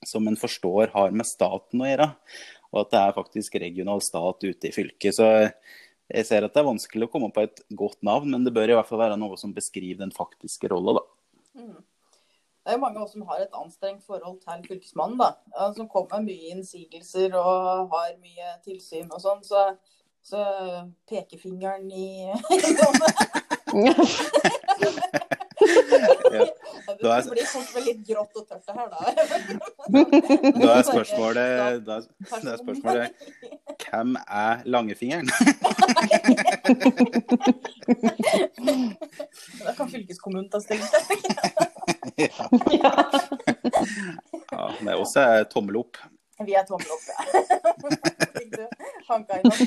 som 0.05 0.29
en 0.29 0.37
forstår 0.37 0.93
har 0.93 1.17
med 1.17 1.29
staten 1.29 1.81
å 1.81 1.89
gjøre. 1.89 2.11
Og 2.73 2.83
at 2.83 2.93
det 2.93 3.01
er 3.01 3.17
faktisk 3.17 3.57
regional 3.61 4.05
stat 4.05 4.45
ute 4.45 4.69
i 4.69 4.75
fylket. 4.75 5.17
Så 5.17 5.31
jeg 6.11 6.25
ser 6.27 6.43
at 6.45 6.53
det 6.53 6.59
er 6.61 6.67
vanskelig 6.67 7.07
å 7.07 7.11
komme 7.13 7.29
på 7.33 7.41
et 7.45 7.61
godt 7.79 8.01
navn, 8.03 8.29
men 8.33 8.43
det 8.43 8.53
bør 8.53 8.69
i 8.73 8.75
hvert 8.77 8.89
fall 8.89 8.99
være 8.99 9.17
noe 9.17 9.37
som 9.39 9.53
beskriver 9.55 9.99
den 10.03 10.11
faktiske 10.11 10.67
rolla, 10.73 10.99
da. 10.99 11.03
Mm. 11.61 11.77
Det 12.63 12.71
er 12.71 12.77
jo 12.77 12.81
mange 12.83 12.95
av 12.99 13.03
oss 13.07 13.11
som 13.15 13.25
har 13.27 13.41
et 13.43 13.55
anstrengt 13.59 14.05
forhold 14.07 14.37
til 14.43 14.61
fylkesmannen. 14.69 15.17
da, 15.19 15.29
Som 15.75 15.89
kommer 15.91 16.21
med 16.21 16.31
mye 16.31 16.53
innsigelser 16.55 17.33
og 17.35 17.89
har 17.91 18.13
mye 18.23 18.53
tilsyn 18.63 19.09
og 19.11 19.19
sånn. 19.19 19.41
Så, 19.43 19.65
så 20.23 20.39
pekefingeren 21.11 21.89
i 21.91 22.31
Ja. 23.73 23.93
Det 26.33 27.01
Da 27.01 27.17
er- 27.17 27.29
blir 27.31 27.45
fort 27.47 27.75
litt 27.85 28.01
grått 28.07 28.35
og 28.37 28.47
tørt 28.47 28.65
det 28.67 28.75
her, 28.75 28.87
da. 28.91 28.99
Da 30.63 30.69
er 30.77 30.83
spørsmålet, 30.87 31.85
da, 31.87 31.99
er 31.99 32.57
spørsmålet 32.59 33.11
hvem 33.83 34.15
er 34.23 34.63
langefingeren? 34.65 35.27
Da 39.65 39.71
kan 39.77 39.89
fylkeskommunen 39.89 40.49
ta 40.49 40.59
stilling 40.61 40.87
til. 40.93 40.99
ja. 42.83 42.93
ja, 44.51 44.71
det 44.79 44.91
er 44.91 44.97
også 44.97 45.19
er 45.23 45.43
tommel 45.51 45.75
opp. 45.83 45.97
Vi 46.43 46.53
er 46.57 46.65
tommel 46.67 46.87
opp, 46.91 47.03
ja. 47.07 47.15
Hanka 49.09 49.39
inn 49.39 49.47
oss? 49.51 49.61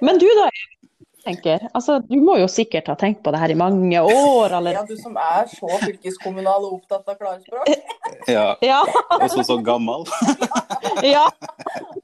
Men 0.00 0.18
du 0.18 0.26
da, 0.36 0.48
tenker. 1.24 1.68
Altså, 1.72 1.98
du 1.98 2.16
må 2.24 2.36
jo 2.40 2.48
sikkert 2.50 2.88
ha 2.90 2.96
tenkt 2.98 3.22
på 3.24 3.32
det 3.34 3.40
her 3.42 3.52
i 3.52 3.58
mange 3.58 4.00
år 4.02 4.54
Ja, 4.72 4.84
du 4.88 4.96
som 4.98 5.16
er 5.20 5.48
så 5.52 5.68
fylkeskommunal 5.84 6.64
og 6.68 6.80
opptatt 6.80 7.08
av 7.08 7.18
klarspråk. 7.20 7.68
Ja, 8.28 8.56
Ja, 8.64 8.82
og 9.16 9.28
så 9.30 9.44
så 9.46 9.56
gammel. 9.64 10.04
ja. 11.14 11.26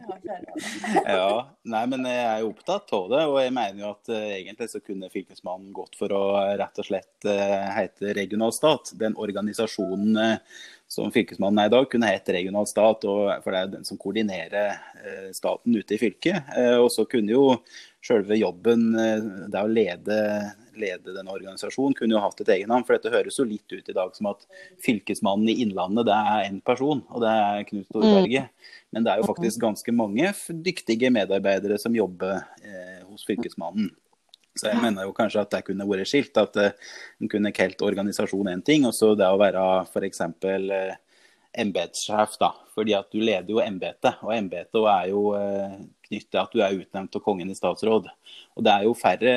Ja, 1.06 1.48
nei, 1.68 1.82
men 1.90 2.06
jeg 2.08 2.22
er 2.22 2.42
jo 2.42 2.50
opptatt 2.52 2.92
av 2.96 3.08
det, 3.12 3.22
og 3.30 3.38
jeg 3.40 3.54
mener 3.56 3.82
jo 3.82 3.90
at 3.94 4.12
eh, 4.14 4.28
egentlig 4.40 4.68
så 4.72 4.80
kunne 4.84 5.10
Fylkesmannen 5.12 5.74
gått 5.76 5.98
for 5.98 6.14
å 6.14 6.22
eh, 6.40 6.54
rett 6.60 6.80
og 6.82 6.88
slett 6.88 7.28
eh, 7.30 7.66
hete 7.76 8.14
regionalstat. 8.16 8.94
Den 9.00 9.18
organisasjonen 9.20 10.20
eh, 10.22 10.62
som 10.88 11.10
fylkesmannen 11.12 11.58
er 11.58 11.70
i 11.70 11.74
dag, 11.74 11.88
kunne 11.90 12.10
hett 12.10 12.28
regional 12.30 12.66
stat. 12.70 13.04
Og, 13.10 13.30
for 13.42 13.54
det 13.54 13.62
er 13.62 13.72
den 13.74 13.88
som 13.88 13.98
koordinerer 14.00 14.76
eh, 15.02 15.28
staten 15.34 15.74
ute 15.74 15.96
i 15.96 16.00
fylket. 16.00 16.54
Eh, 16.56 16.76
og 16.78 16.90
så 16.94 17.06
kunne 17.10 17.34
jo 17.34 17.48
selve 18.06 18.38
jobben, 18.38 18.86
eh, 18.94 19.26
det 19.50 19.64
å 19.64 19.70
lede, 19.70 20.18
lede 20.78 21.14
denne 21.16 21.34
organisasjonen, 21.34 21.96
kunne 21.98 22.14
jo 22.14 22.22
hatt 22.22 22.40
et 22.44 22.54
egennavn. 22.58 22.86
For 22.86 22.96
dette 22.96 23.12
høres 23.14 23.40
jo 23.40 23.48
litt 23.48 23.66
ut 23.74 23.90
i 23.90 23.96
dag 23.96 24.14
som 24.16 24.30
at 24.30 24.46
fylkesmannen 24.84 25.50
i 25.50 25.58
Innlandet 25.66 26.06
det 26.08 26.16
er 26.16 26.46
én 26.46 26.62
person, 26.64 27.02
og 27.10 27.24
det 27.24 27.34
er 27.34 27.68
Knut 27.72 27.90
Storberget. 27.90 28.50
Mm. 28.50 28.72
Men 28.94 29.06
det 29.06 29.12
er 29.12 29.22
jo 29.22 29.30
faktisk 29.32 29.62
ganske 29.66 29.92
mange 29.92 30.32
dyktige 30.70 31.10
medarbeidere 31.12 31.80
som 31.82 31.98
jobber 31.98 32.38
eh, 32.62 33.02
hos 33.08 33.26
fylkesmannen. 33.26 33.90
Så 34.56 34.70
jeg 34.70 34.80
mener 34.80 35.06
jo 35.06 35.14
kanskje 35.16 35.42
at 35.44 35.52
det 35.52 35.64
kunne 35.66 35.86
vært 35.88 36.08
skilt. 36.10 36.38
At 36.40 36.56
uh, 36.60 36.94
en 37.20 37.32
kunne 37.32 37.54
kalt 37.56 37.82
organisasjon 37.84 38.52
én 38.52 38.64
ting, 38.64 38.86
og 38.88 38.94
så 38.96 39.14
det 39.18 39.28
å 39.28 39.40
være 39.40 39.64
f.eks. 39.88 40.22
Uh, 40.44 40.94
embetssjef, 41.56 42.36
da. 42.40 42.52
Fordi 42.76 42.96
at 42.96 43.12
du 43.12 43.20
leder 43.22 43.52
jo 43.52 43.62
embetet, 43.64 44.18
og 44.24 44.34
embetet 44.36 44.80
er 44.92 45.10
jo 45.12 45.22
uh, 45.32 45.76
knyttet 46.06 46.30
til 46.32 46.42
at 46.42 46.54
du 46.54 46.62
er 46.62 46.76
utnevnt 46.76 47.18
av 47.18 47.24
kongen 47.24 47.50
i 47.50 47.56
statsråd. 47.56 48.08
Og 48.56 48.64
det 48.64 48.72
er 48.72 48.86
jo 48.86 48.96
færre 48.96 49.34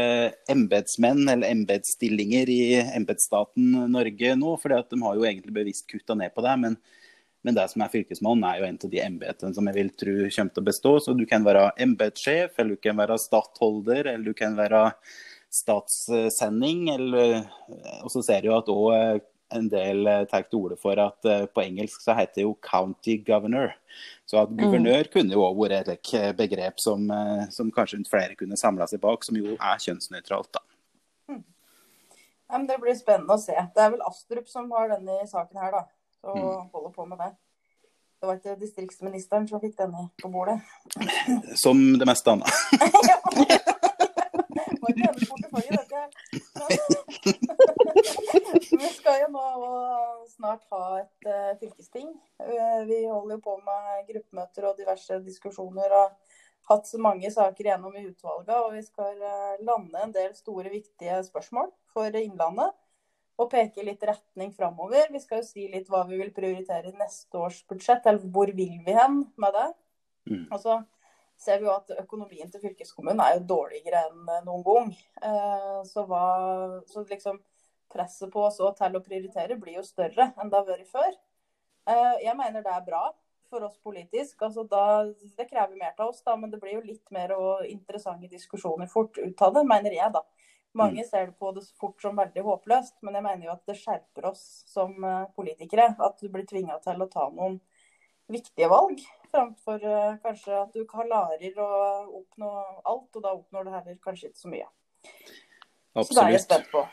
embetsmenn 0.51 1.23
eller 1.25 1.49
embetsstillinger 1.49 2.51
i 2.51 2.61
embetsstaten 2.83 3.88
Norge 3.91 4.35
nå, 4.39 4.55
fordi 4.61 4.79
at 4.79 4.91
de 4.91 5.01
har 5.03 5.17
jo 5.17 5.27
egentlig 5.27 5.55
bevisst 5.55 5.88
kutta 5.89 6.17
ned 6.19 6.35
på 6.35 6.45
det. 6.45 6.55
men 6.65 6.79
men 7.41 7.55
det 7.55 7.69
som 7.72 7.84
er 7.84 7.91
fylkesmannen, 7.93 8.43
er 8.43 8.60
jo 8.60 8.67
en 8.67 8.77
av 8.84 8.91
de 8.91 9.00
embetene 9.00 9.55
som 9.55 9.67
jeg 9.69 9.77
vil 9.77 9.89
tro 9.96 10.13
kommer 10.27 10.53
til 10.53 10.62
å 10.62 10.67
bestå. 10.67 10.93
Så 11.00 11.15
du 11.15 11.25
kan 11.29 11.46
være 11.48 11.69
embetssjef, 11.86 12.58
eller 12.60 12.75
du 12.75 12.84
kan 12.84 13.00
være 13.00 13.19
stattholder, 13.22 14.12
eller 14.12 14.25
du 14.27 14.36
kan 14.36 14.58
være 14.60 14.81
statssending. 15.55 16.89
Eller, 16.98 17.46
og 18.03 18.12
så 18.12 18.24
ser 18.27 18.43
du 18.43 18.51
at 18.55 18.72
òg 18.74 18.89
eh, 18.98 19.22
en 19.55 19.69
del 19.72 20.03
eh, 20.12 20.25
tar 20.29 20.43
til 20.46 20.60
orde 20.60 20.75
for 20.77 21.00
at 21.01 21.25
uh, 21.25 21.48
på 21.50 21.63
engelsk 21.63 22.03
så 22.03 22.13
heter 22.13 22.41
det 22.41 22.43
jo 22.43 22.51
'county 22.62 23.15
governor'. 23.25 23.72
Så 24.29 24.43
at 24.43 24.51
guvernør 24.53 25.08
mm. 25.08 25.12
kunne 25.15 25.34
jo 25.34 25.46
òg 25.48 25.62
vært 25.63 25.89
et 25.96 26.36
begrep 26.38 26.77
som, 26.77 27.08
som, 27.50 27.72
kanskje 27.74 28.03
flere 28.05 28.36
kunne 28.38 28.60
samla 28.60 28.86
seg 28.86 29.01
bak, 29.01 29.24
som 29.25 29.39
jo 29.39 29.55
er 29.55 29.79
kjønnsnøytralt. 29.81 30.51
da. 30.53 30.62
Mm. 31.31 31.41
Ja, 32.51 32.60
det 32.69 32.77
blir 32.84 33.00
spennende 33.00 33.34
å 33.34 33.41
se. 33.41 33.55
Det 33.58 33.81
er 33.81 33.96
vel 33.96 34.05
Astrup 34.05 34.51
som 34.51 34.69
har 34.77 34.91
denne 34.93 35.24
saken 35.25 35.63
her, 35.63 35.79
da 35.79 35.81
og 36.23 36.38
mm. 36.38 36.69
holder 36.73 36.91
på 36.95 37.05
med 37.05 37.17
det. 37.23 37.31
Det 38.19 38.27
var 38.27 38.35
ikke 38.39 38.59
distriktsministeren 38.59 39.47
som 39.47 39.61
fikk 39.63 39.77
denne 39.79 40.09
på 40.19 40.27
bordet. 40.31 40.59
Som 41.63 41.77
det 41.99 42.07
meste 42.07 42.33
annet. 42.35 42.51
Vi 48.79 48.89
skal 48.95 49.21
jo 49.21 49.27
nå 49.33 49.45
snart 50.31 50.63
ha 50.71 50.83
et 50.99 51.27
uh, 51.27 51.53
fylkesting. 51.59 52.09
Uh, 52.41 52.81
vi 52.88 53.05
holder 53.07 53.38
jo 53.38 53.41
på 53.43 53.55
med 53.65 54.07
gruppemøter 54.09 54.67
og 54.69 54.77
diverse 54.79 55.19
diskusjoner. 55.25 55.89
og 56.03 56.07
hatt 56.69 56.85
så 56.85 56.99
mange 57.01 57.31
saker 57.33 57.65
gjennom 57.65 57.95
i 57.97 58.05
utvalget, 58.05 58.53
og 58.53 58.75
vi 58.75 58.83
skal 58.85 59.15
uh, 59.17 59.55
lande 59.65 60.03
en 60.03 60.13
del 60.13 60.35
store, 60.38 60.69
viktige 60.69 61.23
spørsmål 61.25 61.71
for 61.93 62.05
Innlandet 62.19 62.75
og 63.39 63.50
peke 63.51 63.84
litt 63.86 64.03
retning 64.03 64.51
framover. 64.55 65.08
Vi 65.13 65.22
skal 65.24 65.41
jo 65.41 65.48
si 65.48 65.67
litt 65.72 65.89
hva 65.91 66.03
vi 66.10 66.19
vil 66.19 66.31
prioritere 66.36 66.91
i 66.91 66.98
neste 67.00 67.39
års 67.39 67.62
budsjett, 67.69 68.08
eller 68.10 68.25
hvor 68.34 68.51
vil 68.51 68.79
vi 68.86 68.96
hen 68.96 69.22
med 69.39 69.55
det. 69.55 69.67
Mm. 70.29 70.46
Og 70.50 70.58
så 70.60 70.79
ser 71.39 71.62
vi 71.62 71.69
jo 71.69 71.75
at 71.77 71.93
økonomien 72.01 72.51
til 72.51 72.63
fylkeskommunen 72.65 73.24
er 73.24 73.38
jo 73.38 73.48
dårligere 73.53 74.03
enn 74.10 74.27
noen 74.48 74.65
gang. 74.65 74.91
Eh, 75.24 75.79
så, 75.88 76.03
hva, 76.10 76.25
så 76.91 77.05
liksom 77.08 77.39
presset 77.89 78.31
på 78.34 78.43
oss 78.46 78.60
til 78.60 79.00
å 79.00 79.05
prioritere 79.05 79.58
blir 79.58 79.79
jo 79.79 79.88
større 79.88 80.34
enn 80.36 80.51
det 80.51 80.60
har 80.60 80.67
vært 80.67 80.91
før. 80.91 81.15
Eh, 81.89 82.15
jeg 82.25 82.36
mener 82.38 82.65
det 82.65 82.75
er 82.75 82.86
bra 82.86 83.08
for 83.50 83.65
oss 83.65 83.79
politisk. 83.81 84.41
Altså 84.46 84.65
da, 84.69 84.84
det 85.38 85.48
krever 85.50 85.79
mer 85.79 85.96
av 85.96 86.12
oss, 86.12 86.22
da, 86.25 86.36
men 86.38 86.51
det 86.51 86.60
blir 86.62 86.77
jo 86.77 86.86
litt 86.86 87.08
mer 87.15 87.34
og 87.38 87.65
interessante 87.69 88.29
diskusjoner 88.29 88.91
fort 88.91 89.17
ut 89.17 89.46
av 89.48 89.55
det, 89.55 89.65
mener 89.67 89.96
jeg, 89.96 90.12
da. 90.13 90.25
Mange 90.77 91.03
ser 91.03 91.25
ser 91.25 91.31
på 91.39 91.51
det 91.51 91.63
fort 91.79 92.01
som 92.01 92.17
veldig 92.19 92.43
håpløst, 92.45 92.99
men 93.01 93.17
jeg 93.17 93.25
mener 93.25 93.47
jo 93.47 93.55
at 93.55 93.65
det 93.69 93.77
skjerper 93.79 94.29
oss 94.29 94.43
som 94.69 94.93
eh, 95.03 95.25
politikere. 95.35 95.95
At 95.97 96.21
du 96.21 96.29
blir 96.29 96.45
tvinga 96.49 96.77
til 96.83 97.01
å 97.01 97.09
ta 97.09 97.29
noen 97.33 97.59
viktige 98.29 98.69
valg, 98.69 98.99
framfor 99.33 99.81
uh, 99.81 100.17
kanskje 100.21 100.53
at 100.53 100.75
du 100.75 100.83
klarer 100.85 101.55
å 101.57 101.69
oppnå 102.19 102.49
alt, 102.85 103.09
og 103.17 103.23
da 103.23 103.31
oppnår 103.33 103.65
du 103.65 103.71
heller 103.73 103.95
kanskje 104.03 104.29
ikke 104.29 104.41
så 104.43 104.51
mye. 104.51 104.67
Absolutt. 105.95 106.11
Så 106.11 106.17
det 106.19 106.25
er 106.27 106.35
jeg 106.35 106.43
spent 106.43 106.69
på. 106.69 106.83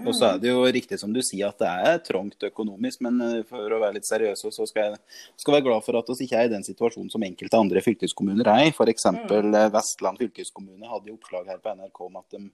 Og 0.00 0.16
så 0.16 0.32
er 0.32 0.40
det 0.42 0.48
jo 0.50 0.64
riktig 0.64 0.98
som 0.98 1.12
du 1.14 1.20
sier 1.22 1.50
at 1.50 1.60
det 1.60 1.68
er 1.68 2.00
trangt 2.02 2.42
økonomisk, 2.48 3.02
men 3.06 3.22
eh, 3.22 3.36
for 3.46 3.70
å 3.70 3.78
være 3.82 4.00
litt 4.00 4.08
seriøs 4.08 4.42
så 4.42 4.66
skal 4.66 4.88
jeg 4.88 4.98
skal 5.38 5.54
være 5.54 5.66
glad 5.68 5.86
for 5.86 5.98
at 6.00 6.10
vi 6.10 6.26
ikke 6.26 6.42
er 6.42 6.50
i 6.50 6.52
den 6.56 6.66
situasjonen 6.66 7.12
som 7.12 7.26
enkelte 7.26 7.60
andre 7.62 7.82
fylkeskommuner 7.84 8.50
er 8.50 8.66
i. 8.66 8.74
F.eks. 8.74 9.06
Mm. 9.14 9.54
Vestland 9.76 10.22
fylkeskommune 10.22 10.90
hadde 10.90 11.14
oppslag 11.14 11.54
her 11.54 11.62
på 11.62 11.74
NRK 11.78 12.02
om 12.08 12.18
at 12.22 12.34
de 12.34 12.48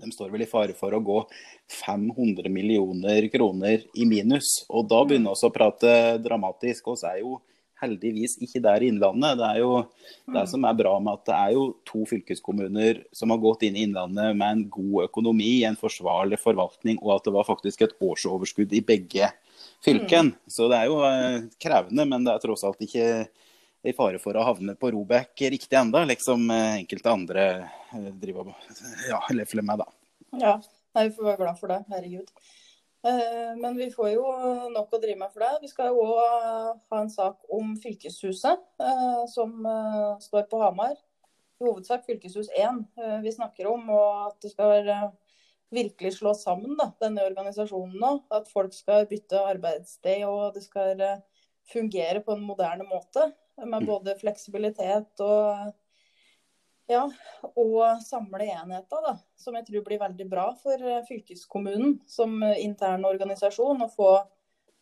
de 0.00 0.12
står 0.14 0.30
vel 0.32 0.44
i 0.44 0.50
fare 0.50 0.76
for 0.78 0.94
å 0.94 1.02
gå 1.04 1.18
500 1.80 2.50
millioner 2.52 3.28
kroner 3.32 3.84
i 3.94 4.06
minus. 4.08 4.62
Og 4.68 4.88
da 4.90 5.02
begynner 5.04 5.34
vi 5.36 5.48
å 5.48 5.54
prate 5.54 5.92
dramatisk. 6.24 6.92
Så 6.94 7.10
er 7.10 7.22
jo 7.22 7.38
heldigvis 7.82 8.36
ikke 8.42 8.62
der 8.62 8.82
i 8.82 8.90
Innlandet. 8.92 9.38
Det 9.38 9.48
er 9.48 9.60
jo 9.62 9.72
det 10.34 10.44
som 10.50 10.64
er 10.66 10.78
bra 10.78 10.94
med 11.02 11.18
at 11.18 11.26
det 11.28 11.36
er 11.36 11.56
jo 11.56 11.64
to 11.88 12.04
fylkeskommuner 12.10 13.02
som 13.14 13.34
har 13.34 13.42
gått 13.42 13.64
inn 13.68 13.78
i 13.78 13.84
Innlandet 13.86 14.34
med 14.38 14.48
en 14.48 14.64
god 14.72 15.08
økonomi, 15.08 15.52
en 15.66 15.78
forsvarlig 15.78 16.40
forvaltning, 16.42 16.98
og 17.02 17.16
at 17.18 17.28
det 17.28 17.34
var 17.36 17.46
faktisk 17.48 17.86
et 17.86 17.94
årsoverskudd 18.02 18.74
i 18.74 18.84
begge 18.84 19.30
fylken. 19.84 20.32
Mm. 20.32 20.50
Så 20.50 20.70
det 20.70 20.80
er 20.80 20.90
jo 20.90 21.02
eh, 21.06 21.44
krevende, 21.62 22.08
men 22.08 22.26
det 22.26 22.34
er 22.34 22.42
tross 22.42 22.66
alt 22.66 22.82
ikke 22.84 23.28
i 23.86 23.94
fare 23.94 24.18
for 24.22 24.36
å 24.36 24.44
havne 24.46 24.74
på 24.78 24.90
Robek 24.94 25.44
riktig 25.54 25.76
enda, 25.78 26.02
liksom 26.08 26.48
eh, 26.50 26.78
enkelte 26.82 27.12
andre 27.12 27.44
eh, 27.94 28.08
driver 28.18 28.54
ja, 29.08 29.20
lefler 29.34 29.66
med, 29.66 29.84
da. 29.84 29.88
Ja, 30.38 30.56
Nei, 30.96 31.04
vi 31.10 31.14
får 31.14 31.26
være 31.28 31.38
glad 31.42 31.58
for 31.60 31.70
det. 31.70 31.76
Herregud. 31.92 32.30
Eh, 33.06 33.52
men 33.60 33.76
vi 33.78 33.86
får 33.92 34.08
jo 34.16 34.24
nok 34.72 34.96
å 34.96 35.00
drive 35.02 35.18
med 35.20 35.30
for 35.30 35.44
det. 35.44 35.50
Vi 35.62 35.70
skal 35.70 35.92
jo 35.92 36.02
òg 36.02 36.80
ha 36.90 37.02
en 37.02 37.12
sak 37.12 37.44
om 37.54 37.76
fylkeshuset, 37.78 38.64
som 39.30 39.68
står 40.24 40.48
på 40.50 40.62
Hamar. 40.64 40.96
I 41.58 41.66
hovedsak 41.66 42.06
fylkeshus 42.06 42.48
1 42.56 42.80
vi 43.22 43.34
snakker 43.34 43.68
om, 43.70 43.84
og 43.94 44.30
at 44.30 44.42
det 44.42 44.50
skal 44.54 44.90
virkelig 45.74 46.16
slå 46.16 46.32
sammen 46.38 46.74
da, 46.80 46.88
denne 47.04 47.28
organisasjonen 47.28 48.00
nå. 48.00 48.12
At 48.34 48.50
folk 48.50 48.74
skal 48.74 49.06
bytte 49.10 49.44
arbeidssted, 49.52 50.24
og 50.26 50.56
det 50.56 50.64
skal 50.66 51.04
fungere 51.68 52.24
på 52.24 52.34
en 52.34 52.46
moderne 52.48 52.88
måte 52.88 53.28
med 53.66 53.86
både 53.88 54.16
fleksibilitet 54.20 55.22
og 55.24 55.74
ja, 56.88 57.02
og 57.52 58.00
samle 58.00 58.46
enheter, 58.48 59.02
da, 59.04 59.12
som 59.36 59.56
jeg 59.58 59.66
tror 59.66 59.84
blir 59.84 60.00
veldig 60.00 60.26
bra 60.30 60.46
for 60.56 60.80
eh, 60.80 61.02
fylkeskommunen 61.04 61.98
som 62.08 62.38
intern 62.56 63.04
organisasjon. 63.04 63.82
Å 63.84 63.90
få 63.92 64.12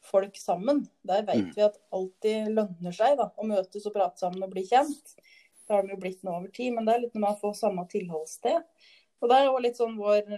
folk 0.06 0.36
sammen. 0.38 0.84
Der 1.02 1.24
vet 1.26 1.48
mm. 1.48 1.54
vi 1.56 1.64
at 1.66 1.80
alltid 1.94 2.52
lønner 2.54 2.94
seg 2.94 3.16
da, 3.18 3.30
å 3.34 3.46
møtes 3.48 3.88
og 3.88 3.96
prate 3.96 4.22
sammen 4.22 4.44
og 4.46 4.52
bli 4.54 4.62
kjent. 4.68 5.16
Det 5.66 5.74
har 5.74 5.82
de 5.82 5.96
jo 5.96 6.00
blitt 6.02 6.22
nå 6.22 6.36
over 6.36 6.52
tid, 6.54 6.74
men 6.76 6.86
det 6.86 6.94
er 6.94 7.04
litt 7.06 7.16
med 7.18 7.32
å 7.32 7.40
få 7.40 7.50
samme 7.58 7.86
tilholdssted. 7.90 8.62
Og 9.18 9.30
det 9.30 9.38
er 9.40 9.48
jo 9.48 9.62
litt 9.64 9.80
sånn 9.80 9.96
vår, 9.98 10.28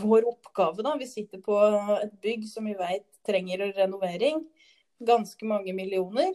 vår 0.00 0.26
oppgave, 0.26 0.82
da. 0.82 0.96
Vi 0.98 1.06
sitter 1.06 1.42
på 1.44 1.58
et 2.00 2.16
bygg 2.24 2.48
som 2.50 2.66
vi 2.66 2.74
vet 2.78 3.06
trenger 3.26 3.68
renovering. 3.76 4.42
Ganske 5.06 5.46
mange 5.48 5.74
millioner. 5.76 6.32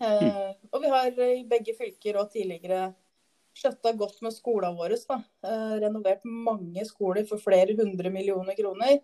Mm. 0.00 0.54
Og 0.72 0.82
vi 0.82 0.90
har 0.90 1.20
i 1.28 1.44
begge 1.48 1.74
fylker 1.78 2.16
og 2.18 2.30
tidligere 2.32 2.90
skjøtta 3.58 3.92
godt 3.98 4.22
med 4.24 4.34
skolene 4.34 4.76
våre. 4.78 4.96
Da. 5.08 5.18
Eh, 5.46 5.74
renovert 5.84 6.24
mange 6.24 6.84
skoler 6.88 7.26
for 7.28 7.42
flere 7.42 7.76
hundre 7.78 8.12
millioner 8.12 8.56
kroner. 8.58 8.98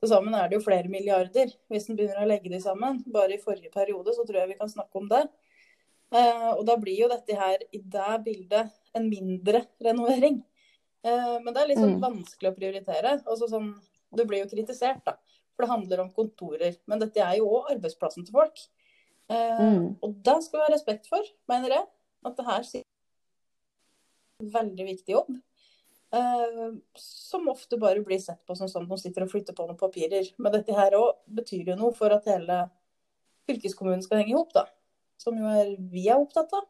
Til 0.00 0.10
sammen 0.10 0.34
er 0.36 0.50
det 0.50 0.58
jo 0.58 0.64
flere 0.66 0.90
milliarder, 0.90 1.52
hvis 1.70 1.88
en 1.88 1.98
begynner 1.98 2.24
å 2.24 2.28
legge 2.28 2.50
de 2.52 2.60
sammen. 2.60 3.00
Bare 3.14 3.36
i 3.36 3.42
forrige 3.42 3.72
periode 3.74 4.16
så 4.16 4.26
tror 4.26 4.42
jeg 4.42 4.52
vi 4.52 4.58
kan 4.60 4.72
snakke 4.72 5.00
om 5.00 5.08
det. 5.12 5.22
Eh, 6.14 6.50
og 6.52 6.64
da 6.68 6.76
blir 6.80 7.04
jo 7.04 7.12
dette 7.12 7.38
her 7.38 7.62
i 7.72 7.80
det 7.80 8.18
bildet 8.26 8.74
en 8.94 9.08
mindre 9.10 9.64
renovering. 9.82 10.42
Men 11.04 11.50
det 11.52 11.60
er 11.60 11.66
litt 11.68 11.76
sånn 11.76 11.98
mm. 11.98 12.00
vanskelig 12.00 12.48
å 12.48 12.56
prioritere. 12.56 13.10
Også 13.28 13.44
sånn, 13.50 13.66
du 14.16 14.22
blir 14.24 14.40
jo 14.40 14.46
kritisert, 14.48 15.02
da. 15.04 15.18
For 15.52 15.66
det 15.66 15.68
handler 15.68 16.00
om 16.00 16.08
kontorer. 16.16 16.78
Men 16.88 17.02
dette 17.02 17.20
er 17.20 17.34
jo 17.36 17.50
òg 17.58 17.74
arbeidsplassen 17.74 18.24
til 18.24 18.32
folk. 18.32 18.62
Eh, 19.32 19.60
mm. 19.60 19.86
Og 20.04 20.16
det 20.26 20.36
skal 20.44 20.60
vi 20.60 20.66
ha 20.66 20.72
respekt 20.74 21.08
for, 21.10 21.32
mener 21.50 21.78
jeg. 21.78 21.88
At 22.24 22.36
det 22.38 22.46
her 22.48 22.68
sier 22.68 22.86
veldig 24.54 24.86
viktig 24.90 25.14
jobb. 25.14 25.34
Eh, 26.14 26.66
som 27.00 27.48
ofte 27.48 27.78
bare 27.80 28.04
blir 28.04 28.20
sett 28.22 28.42
på 28.46 28.56
som 28.58 28.70
sånn 28.70 28.84
at 28.86 28.92
man 28.92 29.00
sitter 29.00 29.24
og 29.24 29.32
flytter 29.32 29.56
på 29.56 29.66
noen 29.66 29.80
papirer. 29.80 30.28
Men 30.38 30.54
dette 30.54 30.76
her 30.76 30.96
òg 30.98 31.24
betyr 31.40 31.72
jo 31.72 31.78
noe 31.80 31.94
for 31.96 32.14
at 32.14 32.28
hele 32.30 32.64
fylkeskommunen 33.48 34.04
skal 34.04 34.22
henge 34.22 34.34
i 34.34 34.38
hop, 34.38 34.52
da. 34.54 34.66
Som 35.20 35.38
jo 35.40 35.48
er 35.50 35.74
vi 35.78 36.08
er 36.08 36.20
opptatt 36.20 36.52
av. 36.56 36.68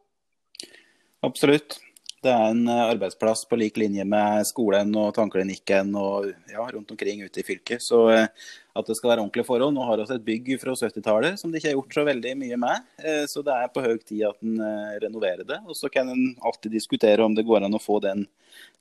Absolutt. 1.25 1.79
Det 2.25 2.31
er 2.33 2.51
en 2.55 2.63
eh, 2.65 2.83
arbeidsplass 2.89 3.43
på 3.45 3.57
lik 3.59 3.75
linje 3.77 4.01
med 4.09 4.47
skolen 4.49 4.89
og 4.97 5.11
tannklinikken 5.13 5.91
og 5.99 6.31
ja, 6.49 6.63
rundt 6.73 6.93
omkring 6.95 7.21
ute 7.21 7.41
i 7.41 7.45
fylket. 7.45 7.83
Så 7.85 7.99
eh, 8.15 8.47
at 8.75 8.89
det 8.89 8.95
skal 8.97 9.11
være 9.11 9.21
ordentlige 9.21 9.45
forhold. 9.45 9.75
Nå 9.75 9.85
har 9.85 10.01
vi 10.01 10.07
et 10.15 10.25
bygg 10.25 10.49
fra 10.63 10.73
70-tallet 10.79 11.37
som 11.39 11.51
det 11.51 11.61
ikke 11.61 11.69
har 11.69 11.77
gjort 11.77 11.99
så 11.99 12.05
veldig 12.07 12.33
mye 12.41 12.57
med. 12.63 12.87
Eh, 12.97 13.21
så 13.29 13.45
det 13.45 13.53
er 13.53 13.69
på 13.75 13.83
høy 13.85 13.93
tid 14.01 14.25
at 14.31 14.41
en 14.41 14.57
renoverer 15.03 15.45
det. 15.45 15.61
Og 15.69 15.77
så 15.77 15.91
kan 15.93 16.09
en 16.09 16.33
alltid 16.41 16.73
diskutere 16.73 17.21
om 17.21 17.37
det 17.37 17.45
går 17.45 17.67
an 17.67 17.77
å 17.77 17.83
få 17.83 17.99
den 18.07 18.25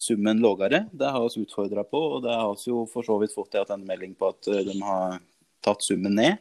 summen 0.00 0.40
lavere. 0.40 0.86
Det 0.96 1.12
har 1.12 1.28
vi 1.28 1.44
utfordra 1.44 1.84
på, 1.84 2.00
og 2.16 2.24
det 2.24 2.32
har 2.32 2.56
vi 2.56 2.72
jo 2.72 2.86
for 2.88 3.04
så 3.04 3.20
vidt 3.20 3.36
fått 3.36 3.60
en 3.60 3.84
melding 3.84 4.16
på 4.16 4.32
at 4.32 4.52
de 4.70 4.80
har 4.80 5.20
tatt 5.64 5.84
summen 5.84 6.14
ned. 6.18 6.40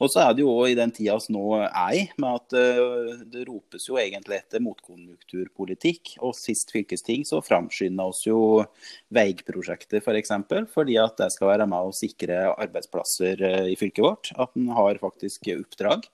Og 0.00 0.10
så 0.12 0.22
er 0.24 0.34
det 0.34 0.44
jo 0.44 0.52
òg 0.54 0.72
i 0.72 0.78
den 0.78 0.92
tida 0.94 1.16
vi 1.20 1.34
nå 1.34 1.44
er 1.66 1.96
i, 1.98 2.04
med 2.20 2.38
at 2.38 2.56
uh, 2.56 3.24
det 3.32 3.44
ropes 3.48 3.88
jo 3.90 3.98
egentlig 4.00 4.38
etter 4.40 4.62
motkonjunkturpolitikk. 4.64 6.14
Og 6.24 6.36
sist 6.38 6.72
fylkesting 6.74 7.26
så 7.28 7.42
framskynda 7.44 8.06
oss 8.12 8.24
jo 8.28 8.40
veiprosjektet 9.14 10.00
f.eks. 10.00 10.06
For 10.06 10.20
eksempel, 10.20 10.68
fordi 10.70 10.96
at 11.02 11.18
det 11.20 11.30
skal 11.34 11.52
være 11.52 11.68
med 11.70 11.90
å 11.90 11.96
sikre 11.96 12.46
arbeidsplasser 12.54 13.44
uh, 13.44 13.66
i 13.70 13.76
fylket 13.80 14.06
vårt. 14.06 14.32
At 14.40 14.56
en 14.58 14.70
har 14.76 15.02
faktisk 15.02 15.50
oppdrag. 15.58 16.08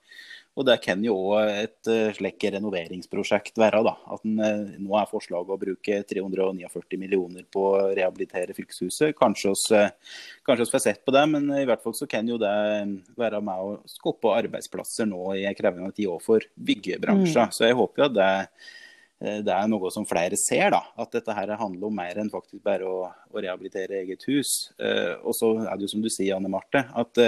Og 0.56 0.64
Det 0.64 0.76
kan 0.80 1.02
jo 1.04 1.14
òg 1.34 1.50
et 1.52 1.90
uh, 1.90 2.14
slikt 2.16 2.46
renoveringsprosjekt 2.54 3.58
være. 3.60 3.82
da, 3.84 3.92
at 4.14 4.22
en, 4.24 4.38
uh, 4.40 4.78
Nå 4.80 4.96
er 4.96 5.10
forslaget 5.10 5.52
å 5.52 5.58
bruke 5.60 5.98
349 6.08 7.00
millioner 7.00 7.44
på 7.52 7.64
å 7.74 7.90
rehabilitere 7.90 8.56
fylkeshuset. 8.56 9.12
Kanskje 9.18 9.52
oss, 9.52 9.66
uh, 9.76 9.92
kanskje 10.48 10.64
oss 10.64 10.72
får 10.72 10.84
sett 10.86 11.04
på 11.04 11.12
det, 11.12 11.26
men 11.34 11.50
i 11.60 11.66
hvert 11.68 11.84
fall 11.84 11.96
så 11.96 12.08
kan 12.08 12.28
jo 12.28 12.40
det 12.40 12.54
være 13.20 13.42
med 13.44 13.66
å 13.66 13.76
skape 13.90 14.32
arbeidsplasser 14.38 15.10
nå 15.10 15.36
i 15.36 15.44
en 15.44 15.58
krevende 15.58 15.92
tid 15.92 16.08
òg 16.14 16.24
for 16.24 16.48
byggebransjen. 16.56 17.52
Mm. 17.52 17.54
Så 17.54 17.68
jeg 17.68 17.76
håper 17.76 18.06
jo 18.06 18.08
at 18.08 18.16
det, 18.16 18.32
det 19.44 19.52
er 19.52 19.68
noe 19.68 19.92
som 19.92 20.08
flere 20.08 20.40
ser, 20.40 20.70
da. 20.72 20.86
At 20.96 21.12
dette 21.20 21.36
her 21.36 21.52
handler 21.60 21.90
om 21.90 22.00
mer 22.00 22.16
enn 22.22 22.32
faktisk 22.32 22.64
bare 22.64 22.88
å, 22.88 23.04
å 23.12 23.44
rehabilitere 23.44 24.00
eget 24.00 24.24
hus. 24.30 24.72
og 25.20 25.36
så 25.36 25.52
er 25.66 25.72
det 25.76 25.84
jo 25.84 25.96
som 25.98 26.04
du 26.04 26.08
sier, 26.12 26.36
Anne 26.36 26.52
Marte, 26.52 26.86
at 26.96 27.26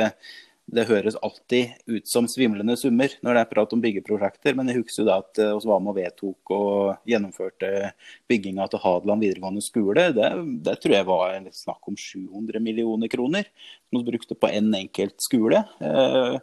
det 0.68 0.84
høres 0.88 1.16
alltid 1.24 1.76
ut 1.88 2.08
som 2.08 2.26
svimlende 2.28 2.76
summer 2.76 3.12
når 3.24 3.36
det 3.36 3.42
er 3.42 3.50
prat 3.50 3.72
om 3.72 3.82
byggeprosjekter, 3.82 4.56
men 4.56 4.68
jeg 4.68 4.82
husker 4.82 5.02
jo 5.02 5.08
da 5.08 5.18
at 5.22 5.40
vi 5.40 5.70
var 5.70 5.82
med 5.82 5.92
og 5.94 5.98
vedtok 5.98 6.52
og 6.54 7.08
gjennomførte 7.08 7.92
bygginga 8.28 8.66
til 8.68 8.82
Hadeland 8.82 9.24
videregående 9.24 9.64
skole. 9.64 10.08
Det, 10.16 10.30
det, 10.66 10.74
tror 10.82 10.96
jeg 10.96 11.08
var 11.08 11.52
snakk 11.56 11.88
om 11.88 11.96
700 11.96 12.60
millioner 12.64 13.12
kroner 13.12 13.48
som 13.48 14.00
vi 14.00 14.10
brukte 14.10 14.36
på 14.36 14.50
én 14.52 14.68
en 14.68 14.82
enkelt 14.82 15.16
skole. 15.24 15.62
Eh, 15.80 16.36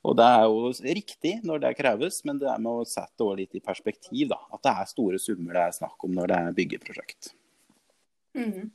og 0.00 0.16
Det 0.16 0.26
er 0.26 0.44
jo 0.48 0.72
riktig 0.96 1.32
når 1.44 1.64
det 1.64 1.76
kreves, 1.76 2.22
men 2.24 2.40
det 2.40 2.48
er 2.48 2.60
med 2.60 2.82
å 2.82 2.88
sette 2.88 3.20
det 3.20 3.38
litt 3.42 3.56
i 3.56 3.64
perspektiv. 3.64 4.28
da, 4.32 4.40
At 4.52 4.64
det 4.64 4.72
er 4.72 4.92
store 4.92 5.20
summer 5.20 5.56
det 5.56 5.64
er 5.66 5.78
snakk 5.80 6.04
om 6.04 6.12
når 6.16 6.32
det 6.32 6.38
er 6.40 6.60
byggeprosjekt. 6.60 7.32
Mm 8.36 8.70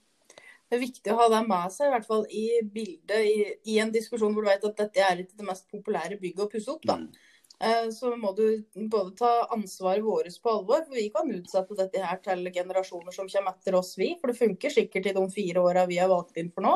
det 0.69 0.77
er 0.77 0.81
viktig 0.81 1.13
å 1.13 1.19
ha 1.19 1.29
det 1.29 1.43
med 1.45 1.71
seg, 1.73 1.87
i 1.87 1.93
hvert 1.93 2.07
fall 2.09 2.25
i 2.33 2.45
bildet, 2.63 3.19
i, 3.21 3.53
i 3.73 3.77
en 3.83 3.93
diskusjon 3.93 4.33
hvor 4.33 4.45
du 4.45 4.49
vet 4.49 4.65
at 4.65 4.81
dette 4.81 5.03
er 5.05 5.21
ikke 5.21 5.37
det 5.37 5.47
mest 5.47 5.67
populære 5.71 6.19
bygget 6.21 6.45
å 6.45 6.51
pusse 6.51 6.73
opp. 6.73 6.85
da. 6.89 6.97
Mm. 7.03 7.35
Eh, 7.59 7.89
så 7.95 8.11
må 8.19 8.33
du 8.35 8.65
både 8.91 9.13
ta 9.15 9.31
ansvaret 9.55 10.03
vårt 10.03 10.41
på 10.41 10.51
alvor, 10.51 10.81
for 10.87 10.97
vi 10.97 11.07
kan 11.13 11.31
utsette 11.31 11.77
dette 11.77 12.03
her 12.03 12.19
til 12.23 12.49
generasjoner 12.51 13.15
som 13.15 13.29
kommer 13.31 13.55
etter 13.55 13.77
oss, 13.79 13.93
vi. 13.97 14.11
For 14.19 14.31
det 14.31 14.39
funker 14.39 14.73
sikkert 14.73 15.11
i 15.11 15.15
de 15.15 15.25
fire 15.31 15.63
åra 15.63 15.85
vi 15.89 16.01
har 16.01 16.11
valgt 16.11 16.41
inn 16.41 16.51
for 16.51 16.65
nå. 16.65 16.75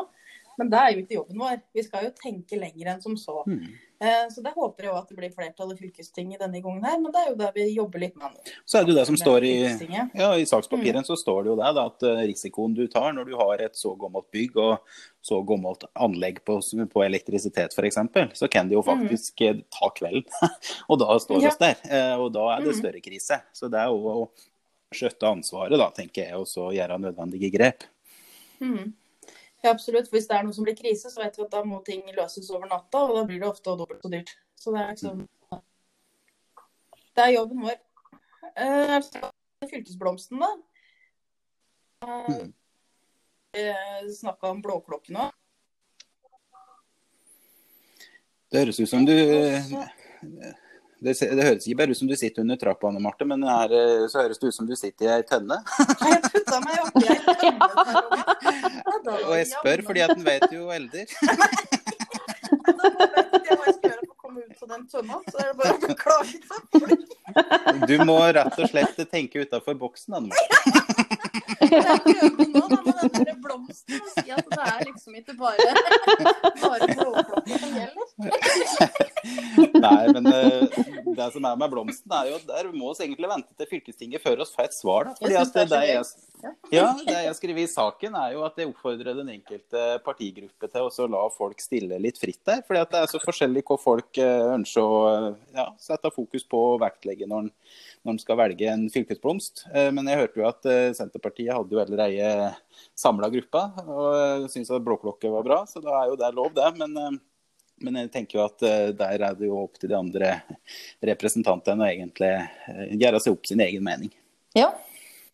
Men 0.60 0.68
det 0.72 0.80
er 0.80 0.90
jo 0.92 1.04
ikke 1.04 1.16
jobben 1.16 1.40
vår. 1.40 1.62
Vi 1.72 1.82
skal 1.86 2.02
jo 2.04 2.10
tenke 2.18 2.58
lenger 2.60 2.92
enn 2.92 3.00
som 3.00 3.14
så. 3.16 3.40
Mm. 3.48 3.62
Eh, 4.00 4.26
så 4.32 4.42
det 4.44 4.52
håper 4.52 4.86
jeg 4.86 4.96
at 4.96 5.08
det 5.08 5.16
blir 5.16 5.32
flertall 5.32 5.72
i 5.72 5.76
fylkestinget 5.78 6.40
denne 6.40 6.60
gangen 6.64 6.84
her, 6.84 6.98
men 7.00 7.12
det 7.12 7.20
er 7.20 7.30
jo 7.30 7.38
det 7.40 7.48
vi 7.56 7.64
jobber 7.74 8.00
litt 8.00 8.18
med 8.20 8.32
nå. 8.32 8.52
Så 8.68 8.78
er 8.78 8.84
det 8.84 8.92
jo 8.92 8.96
det 8.98 9.04
som 9.08 9.16
står 9.20 9.46
i, 9.48 9.54
ja, 10.16 10.30
i 10.36 10.44
sakspapiren, 10.48 11.00
mm. 11.00 11.08
så 11.08 11.16
står 11.20 11.42
det 11.44 11.52
jo 11.52 11.56
det, 11.60 11.70
da, 11.76 11.84
at 11.88 12.06
eh, 12.08 12.22
risikoen 12.30 12.76
du 12.76 12.82
tar 12.92 13.16
når 13.16 13.28
du 13.28 13.34
har 13.40 13.64
et 13.64 13.76
så 13.76 13.92
gammelt 14.00 14.28
bygg 14.32 14.56
og 14.60 14.94
så 15.24 15.40
gammelt 15.48 15.84
anlegg 15.92 16.40
på, 16.48 16.58
på 16.92 17.04
elektrisitet 17.04 17.76
f.eks., 17.76 18.00
så 18.40 18.48
kan 18.52 18.68
det 18.68 18.76
jo 18.76 18.84
mm. 18.84 18.88
faktisk 18.92 19.44
mm. 19.44 19.64
ta 19.76 19.92
kvelden. 19.96 20.52
og 20.90 21.00
da 21.00 21.18
står 21.24 21.40
vi 21.42 21.48
ja. 21.50 21.56
der. 21.64 22.14
Og 22.20 22.30
da 22.36 22.46
er 22.54 22.64
det 22.64 22.72
mm. 22.72 22.80
større 22.80 23.04
krise. 23.04 23.40
Så 23.56 23.68
det 23.72 23.80
er 23.80 23.92
jo 23.92 24.12
å 24.12 24.30
skjøtte 24.96 25.28
ansvaret, 25.28 25.76
da, 25.80 25.88
tenker 25.94 26.24
jeg, 26.24 26.40
og 26.40 26.48
så 26.48 26.70
gjøre 26.74 26.98
nødvendige 27.00 27.52
grep. 27.52 27.84
Mm. 28.60 28.94
Ja, 29.62 29.70
absolutt. 29.70 30.08
For 30.08 30.16
hvis 30.16 30.28
det 30.30 30.36
er 30.36 30.46
noe 30.46 30.56
som 30.56 30.64
blir 30.64 30.76
krise, 30.78 31.10
så 31.12 31.20
vet 31.22 31.36
vi 31.36 31.44
at 31.44 31.52
da 31.52 31.60
må 31.66 31.82
ting 31.84 32.00
løses 32.16 32.48
over 32.54 32.70
natta, 32.70 33.02
og 33.04 33.18
da 33.18 33.26
blir 33.28 33.42
det 33.42 33.48
ofte 33.50 33.74
dobbelt 33.76 34.04
så 34.04 34.12
dyrt. 34.12 34.32
Så 34.56 34.72
det 34.74 34.80
er 34.80 34.94
liksom 34.94 35.26
Det 37.16 37.26
er 37.26 37.34
jobben 37.34 37.66
vår. 37.66 37.76
Uh, 38.60 38.96
fylkesblomsten, 39.68 40.40
da. 40.40 40.50
Uh, 42.06 42.48
vi 43.52 44.14
snakka 44.14 44.54
om 44.54 44.62
blåklokken 44.62 45.20
òg. 45.26 45.36
Det 48.50 48.64
høres 48.64 48.80
ut 48.80 48.90
som 48.90 49.04
du 49.06 49.14
det, 51.00 51.14
det, 51.20 51.44
høres 51.44 51.66
ikke 51.66 51.80
bare 51.80 51.94
ut 51.94 52.00
som 52.00 52.08
du 52.10 52.16
sitter 52.18 52.44
under 52.44 52.56
trappa, 52.60 52.88
Anne 52.90 53.00
Marte, 53.04 53.24
men 53.28 53.44
her, 53.48 53.72
eh, 53.72 54.06
så 54.12 54.24
høres 54.24 54.40
det 54.40 54.50
ut 54.50 54.56
som 54.56 54.68
du 54.68 54.76
sitter 54.76 55.08
i 55.08 55.12
ei 55.16 55.24
tønne. 55.28 55.56
jeg 56.10 56.20
putta 56.28 56.60
meg 56.64 56.76
oppi 56.86 57.04
ei 57.08 57.20
tønne. 57.40 57.66
Og 59.26 59.34
jeg 59.38 59.46
spør 59.54 59.84
fordi 59.86 60.00
at 60.06 60.16
en 60.16 60.26
vet 60.26 60.48
jo 60.52 60.68
elder. 60.74 61.06
den 64.70 64.86
er. 67.70 67.86
Du 67.86 68.04
må 68.04 68.18
rett 68.34 68.58
og 68.58 68.68
slett 68.70 69.00
tenke 69.10 69.40
utafor 69.44 69.74
boksen, 69.78 70.14
Anne 70.18 70.28
Marte. 70.30 70.46
Jeg 71.60 71.82
prøver 72.04 72.46
nå 72.50 72.62
da, 72.70 72.78
med 72.84 73.10
den 73.14 73.38
blomsten 73.42 74.00
å 74.00 74.08
si 74.14 74.32
at 74.34 74.46
det 74.48 74.62
er 74.64 74.80
liksom 74.88 75.12
ikke 75.20 75.34
bare, 75.38 75.70
bare 76.62 76.86
blåklokker 76.98 77.56
som 77.62 77.72
gjelder. 77.78 78.06
Nei, 79.84 80.04
men 80.16 80.24
som 81.34 81.46
er 81.46 81.58
med 81.60 81.70
blomsten, 81.72 82.12
er 82.14 82.30
jo 82.30 82.38
at 82.38 82.48
der 82.48 82.70
må 82.72 82.90
vi 82.94 83.04
egentlig 83.04 83.30
vente 83.30 83.54
til 83.58 83.68
fylkestinget 83.70 84.22
før 84.22 84.42
oss 84.44 84.52
får 84.54 84.68
et 84.68 84.76
svar. 84.76 85.08
Da. 85.08 85.14
Fordi 85.20 85.38
at 85.40 85.56
det, 85.72 85.80
jeg, 85.90 86.50
ja, 86.74 86.86
det 87.06 87.16
jeg 87.26 87.36
skriver 87.38 87.62
i 87.62 87.70
saken, 87.70 88.16
er 88.20 88.34
jo 88.34 88.44
at 88.46 88.58
jeg 88.60 88.70
oppfordrer 88.70 89.18
den 89.18 89.32
enkelte 89.34 89.84
partigruppe 90.06 90.70
til 90.72 90.88
å 90.88 91.08
la 91.14 91.22
folk 91.34 91.62
stille 91.62 92.00
litt 92.02 92.20
fritt 92.20 92.40
der. 92.48 92.64
Fordi 92.66 92.82
at 92.82 92.92
det 92.94 93.04
er 93.04 93.12
så 93.12 93.22
forskjellig 93.22 93.64
hva 93.68 93.78
folk 93.80 94.20
uh, 94.22 94.52
ønsker 94.56 94.84
å 94.84 95.00
ja, 95.56 95.70
sette 95.80 96.12
fokus 96.14 96.46
på 96.48 96.64
og 96.74 96.82
vektlegge 96.84 97.28
når 97.30 97.46
en, 97.46 97.52
når 98.04 98.16
en 98.16 98.22
skal 98.22 98.40
velge 98.40 98.70
en 98.72 98.86
fylkesblomst. 98.92 99.66
Uh, 99.70 99.88
men 99.96 100.10
jeg 100.10 100.22
hørte 100.24 100.42
jo 100.42 100.50
at 100.50 100.70
Senterpartiet 100.98 101.54
hadde 101.56 101.76
jo 101.76 101.82
allerede 101.82 102.54
samla 102.96 103.28
gruppa 103.32 103.66
og 103.86 104.46
syntes 104.52 104.70
at 104.72 104.84
blåklokke 104.84 105.30
var 105.32 105.44
bra, 105.44 105.64
så 105.68 105.82
da 105.84 106.02
er 106.02 106.12
jo 106.12 106.20
det 106.20 106.30
lov, 106.36 106.54
det. 106.56 106.70
men 106.80 107.20
men 107.84 107.98
jeg 108.02 108.12
tenker 108.14 108.38
jo 108.38 108.44
at 108.44 108.64
uh, 108.66 108.90
der 108.96 109.24
er 109.26 109.36
det 109.38 109.48
jo 109.48 109.58
opp 109.62 109.80
til 109.80 109.92
de 109.92 109.98
andre 109.98 110.32
representantene 111.10 111.86
å 111.86 111.90
egentlig 111.90 112.32
uh, 112.36 112.86
gjøre 112.94 113.20
seg 113.22 113.36
opp 113.36 113.50
sin 113.50 113.62
egen 113.64 113.84
mening. 113.86 114.12
Ja, 114.56 114.70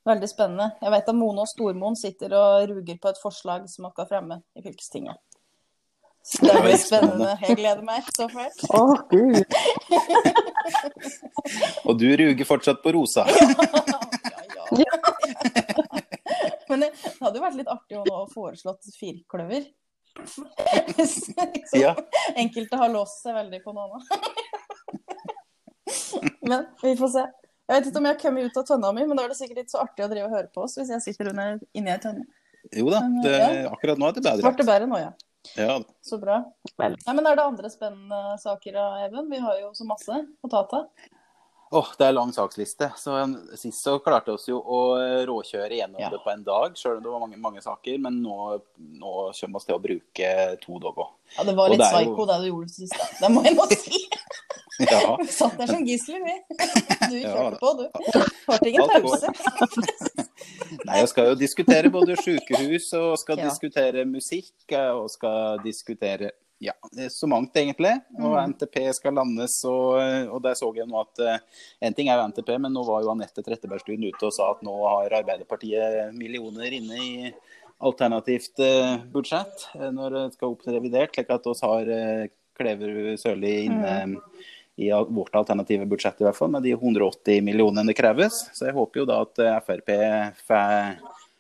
veldig 0.08 0.28
spennende. 0.30 0.70
Jeg 0.82 0.94
vet 0.94 1.12
at 1.12 1.18
Mone 1.18 1.44
og 1.44 1.50
Stormoen 1.50 1.98
sitter 1.98 2.34
og 2.38 2.68
ruger 2.72 3.00
på 3.02 3.12
et 3.12 3.22
forslag 3.22 3.68
som 3.72 3.88
skal 3.92 4.10
fremme 4.10 4.40
i 4.56 4.64
fylkestinget. 4.64 5.20
Så 6.26 6.42
det 6.42 6.58
blir 6.58 6.78
spennende. 6.82 7.36
Jeg 7.44 7.54
gleder 7.60 7.84
meg 7.86 8.06
så 8.10 8.26
fælt. 8.26 8.64
Å, 8.66 8.80
oh, 8.82 8.96
gud. 9.12 9.44
og 11.86 12.00
du 12.00 12.08
ruger 12.18 12.48
fortsatt 12.48 12.82
på 12.82 12.96
rosa? 12.96 13.28
ja, 13.30 13.46
ja. 14.74 14.80
ja. 14.82 14.96
Men 16.68 16.82
det 16.82 16.90
hadde 17.20 17.38
jo 17.38 17.44
vært 17.44 17.58
litt 17.60 17.70
artig 17.70 17.98
å 18.00 18.04
nå 18.08 18.24
foreslått 18.32 18.90
firkløver. 18.98 19.68
Så 20.24 20.44
ja. 21.84 21.92
enkelte 22.34 22.80
har 22.80 22.92
låst 22.92 23.22
seg 23.24 23.36
veldig 23.36 23.60
på 23.64 23.76
noe 23.76 24.00
men 26.50 26.66
vi 26.82 26.96
får 26.98 27.10
se. 27.12 27.24
Jeg 27.66 27.74
vet 27.74 27.88
ikke 27.90 28.00
om 28.00 28.06
jeg 28.06 28.14
har 28.14 28.20
kommet 28.20 28.48
ut 28.48 28.58
av 28.60 28.66
tønna 28.66 28.92
mi, 28.94 29.06
men 29.06 29.18
da 29.18 29.26
er 29.26 29.32
det 29.32 29.38
sikkert 29.38 29.64
ikke 29.64 29.74
så 29.74 29.82
artig 29.82 30.04
å 30.06 30.10
drive 30.10 30.28
og 30.28 30.36
høre 30.36 30.50
på 30.54 30.66
oss 30.66 30.76
hvis 30.78 30.92
jeg 30.94 31.02
sitter 31.02 31.32
under, 31.32 31.58
inni 31.74 31.90
ei 31.90 32.02
tønne. 32.02 32.26
Jo 32.74 32.90
da, 32.90 33.00
det, 33.22 33.34
ja. 33.38 33.70
akkurat 33.70 33.98
nå 33.98 34.08
er 34.08 34.16
det 34.16 34.24
bedre. 34.24 34.46
Ble 34.46 34.60
det 34.60 34.68
bedre 34.68 34.88
nå, 34.90 35.00
ja. 35.02 35.10
ja. 35.58 35.76
Så 36.06 36.18
bra. 36.22 36.40
Nei, 36.78 36.92
men 37.10 37.26
er 37.26 37.38
det 37.38 37.46
andre 37.46 37.70
spennende 37.70 38.38
saker, 38.42 38.78
Even? 39.06 39.30
Vi 39.30 39.42
har 39.42 39.60
jo 39.62 39.72
så 39.78 39.86
masse 39.88 40.20
å 40.42 40.50
ta 40.50 40.64
av. 40.64 40.82
Oh, 41.74 41.88
det 41.98 42.06
er 42.06 42.14
lang 42.14 42.30
saksliste. 42.30 42.92
Så 42.96 43.16
Sist 43.58 43.82
så 43.82 43.96
klarte 43.98 44.36
vi 44.38 44.52
jo 44.52 44.60
å 44.60 44.80
råkjøre 45.26 45.80
gjennom 45.80 45.98
ja. 45.98 46.10
det 46.12 46.20
på 46.22 46.30
en 46.30 46.44
dag, 46.46 46.76
sjøl 46.78 47.00
om 47.00 47.02
det 47.02 47.10
var 47.10 47.22
mange, 47.24 47.40
mange 47.42 47.62
saker. 47.64 47.98
Men 48.02 48.20
nå, 48.22 48.36
nå 49.00 49.14
kommer 49.34 49.64
vi 49.64 49.66
til 49.66 49.74
å 49.74 49.80
bruke 49.82 50.30
to 50.62 50.78
dager. 50.84 51.10
Ja, 51.34 51.46
det 51.48 51.56
var 51.58 51.72
litt 51.72 51.82
psyko 51.82 52.22
jo... 52.22 52.28
det 52.30 52.38
du 52.44 52.48
gjorde 52.52 52.70
sist, 52.70 52.94
da. 52.94 53.08
Det 53.24 53.32
må 53.34 53.42
jeg 53.48 53.58
nå 53.58 53.66
si. 53.72 54.02
ja. 54.92 55.02
Vi 55.18 55.28
satt 55.34 55.58
der 55.58 55.72
som 55.72 55.82
gisler, 55.88 56.22
vi. 56.22 56.36
Du 57.10 57.18
kjørte 57.24 57.60
på, 57.64 57.74
du. 57.80 57.84
Hørte 58.46 58.70
ingen 58.70 58.94
pause. 58.94 59.34
Nei, 60.86 61.00
jeg 61.00 61.10
skal 61.10 61.32
jo 61.32 61.36
diskutere 61.38 61.90
både 61.90 62.14
sykehus 62.20 62.92
og 62.94 63.16
skal 63.18 63.40
ja. 63.42 63.50
diskutere 63.50 64.06
musikk 64.06 64.76
og 64.94 65.08
skal 65.10 65.58
diskutere 65.66 66.30
ja, 66.58 66.72
så 67.10 67.26
mangt, 67.26 67.56
egentlig. 67.56 67.92
Og 68.16 68.32
Mm. 68.32 68.54
NTP 68.54 68.78
skal 68.96 69.14
landes, 69.14 69.58
og, 69.68 69.98
og 70.32 70.40
der 70.42 70.54
så 70.56 70.70
jeg 70.76 70.88
nå 70.88 71.02
at 71.02 71.20
eh, 71.20 71.38
En 71.82 71.94
ting 71.94 72.08
er 72.08 72.16
jo 72.16 72.28
NTP, 72.30 72.58
men 72.58 72.72
nå 72.72 72.84
var 72.86 73.02
jo 73.04 73.10
Anette 73.12 73.44
Trettebergstuen 73.44 74.06
ute 74.06 74.24
og 74.28 74.32
sa 74.32 74.50
at 74.54 74.62
nå 74.64 74.72
har 74.88 75.18
Arbeiderpartiet 75.20 76.14
millioner 76.16 76.72
inne 76.72 76.96
i 76.96 77.32
alternativt 77.84 78.58
eh, 78.64 78.96
budsjett 79.12 79.68
eh, 79.76 79.90
når 79.92 80.16
det 80.16 80.24
skal 80.38 80.54
opp 80.54 80.64
til 80.64 80.78
revidert, 80.78 81.12
slik 81.12 81.34
at 81.34 81.44
vi 81.50 81.56
har 81.60 81.92
Kleverud 82.56 83.20
Sørli 83.20 83.54
inne 83.66 84.16
i 84.80 84.88
vårt 84.88 85.36
alternative 85.36 85.84
budsjett, 85.88 86.20
i 86.20 86.24
hvert 86.24 86.36
fall, 86.36 86.50
med 86.52 86.64
de 86.64 86.72
180 86.72 87.44
millionene 87.44 87.84
det 87.88 87.96
kreves. 87.96 88.42
Så 88.56 88.66
jeg 88.68 88.76
håper 88.76 89.00
jo 89.02 89.06
da 89.08 89.22
at 89.24 89.40
Frp 89.64 89.92
får 90.48 90.98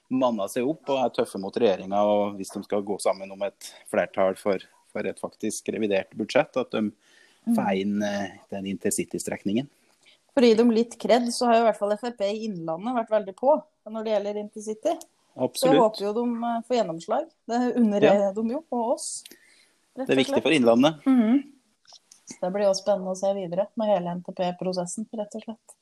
manna 0.08 0.46
seg 0.48 0.68
opp 0.68 0.88
og 0.92 1.02
er 1.02 1.12
tøffe 1.12 1.40
mot 1.40 1.56
regjeringa, 1.56 2.00
hvis 2.36 2.52
de 2.54 2.62
skal 2.64 2.84
gå 2.86 2.96
sammen 3.02 3.32
om 3.32 3.42
et 3.44 3.72
flertall 3.92 4.36
for, 4.40 4.60
for 4.96 5.08
et 5.08 5.20
faktisk 5.20 5.68
revidert 5.74 6.14
budsjett, 6.16 6.56
at 6.56 6.70
de 6.72 6.90
får 7.54 7.72
inn 7.82 8.02
eh, 8.02 8.30
den 8.50 8.66
intercity-strekningen. 8.72 9.68
For 10.36 10.44
å 10.44 10.50
gi 10.50 10.56
dem 10.58 10.72
litt 10.74 10.96
kred, 11.00 11.28
så 11.32 11.48
har 11.48 11.58
jo 11.58 11.64
i 11.64 11.66
hvert 11.70 11.80
fall 11.80 11.96
Frp 11.96 12.20
i 12.26 12.44
Innlandet 12.48 12.96
vært 12.98 13.12
veldig 13.14 13.34
på 13.38 13.54
når 13.88 14.04
det 14.04 14.14
gjelder 14.14 14.40
intercity. 14.42 14.94
Absolutt. 15.36 15.60
Så 15.60 15.70
jeg 15.70 15.80
håper 15.80 16.06
jo 16.06 16.14
de 16.16 16.24
eh, 16.48 16.62
får 16.66 16.78
gjennomslag. 16.80 17.28
Det 17.48 17.60
unner 17.80 18.08
Ja. 18.08 18.32
de 18.36 18.46
jo, 18.56 18.64
og 18.72 18.94
oss. 18.96 19.08
Det 19.96 20.10
er 20.10 20.24
viktig 20.24 20.42
for 20.42 20.52
Innlandet. 20.52 20.94
Mhm. 21.06 21.44
Så 22.26 22.40
Det 22.42 22.52
blir 22.52 22.66
jo 22.66 22.74
spennende 22.74 23.12
å 23.14 23.16
se 23.16 23.30
videre 23.36 23.68
med 23.78 23.86
hele 23.86 24.10
NTP-prosessen, 24.18 25.06
rett 25.14 25.34
og 25.38 25.42
slett. 25.44 25.76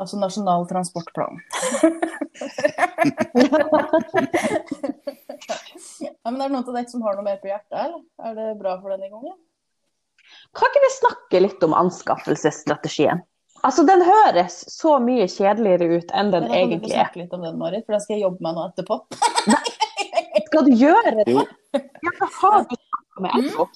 Altså 0.00 0.16
Nasjonal 0.16 0.64
transportplan. 0.66 1.36
ja, 6.00 6.12
men 6.30 6.40
Er 6.40 6.48
det 6.48 6.54
noen 6.56 6.68
av 6.68 6.74
dere 6.76 6.88
som 6.92 7.02
har 7.06 7.16
noe 7.18 7.24
mer 7.26 7.38
på 7.42 7.50
hjertet, 7.50 7.76
eller? 7.84 8.02
Er 8.24 8.34
det 8.38 8.46
bra 8.60 8.76
for 8.82 8.90
denne 8.94 9.08
gangen? 9.12 9.36
Kan 10.54 10.70
ikke 10.70 10.82
vi 10.84 10.90
snakke 10.94 11.40
litt 11.42 11.64
om 11.66 11.74
anskaffelsesstrategien? 11.74 13.22
Altså, 13.66 13.82
Den 13.84 14.00
høres 14.06 14.60
så 14.72 14.94
mye 15.04 15.26
kjedeligere 15.28 15.98
ut 16.00 16.12
enn 16.16 16.30
den 16.32 16.46
Ja, 16.46 16.48
da 16.48 16.60
egentlig 16.62 16.92
er. 16.94 17.02
snakke 17.04 17.20
litt 17.24 17.34
om 17.36 17.42
den, 17.44 17.58
Marit, 17.60 17.84
for 17.84 17.92
den 17.96 18.00
skal 18.04 18.16
jeg 18.16 18.22
jobbe 18.24 18.40
med 18.46 18.56
nå 18.56 18.68
etterpå. 18.70 19.00
Nei, 19.50 20.44
Skal 20.46 20.64
du 20.64 20.72
gjøre 20.80 21.12
det? 21.18 21.26
Jo, 21.34 21.42
Ja, 21.74 22.12
men 22.16 22.30
har 22.40 22.64
du 22.64 22.74
snakka 22.76 23.20
med 23.26 23.50
LO? 23.50 23.66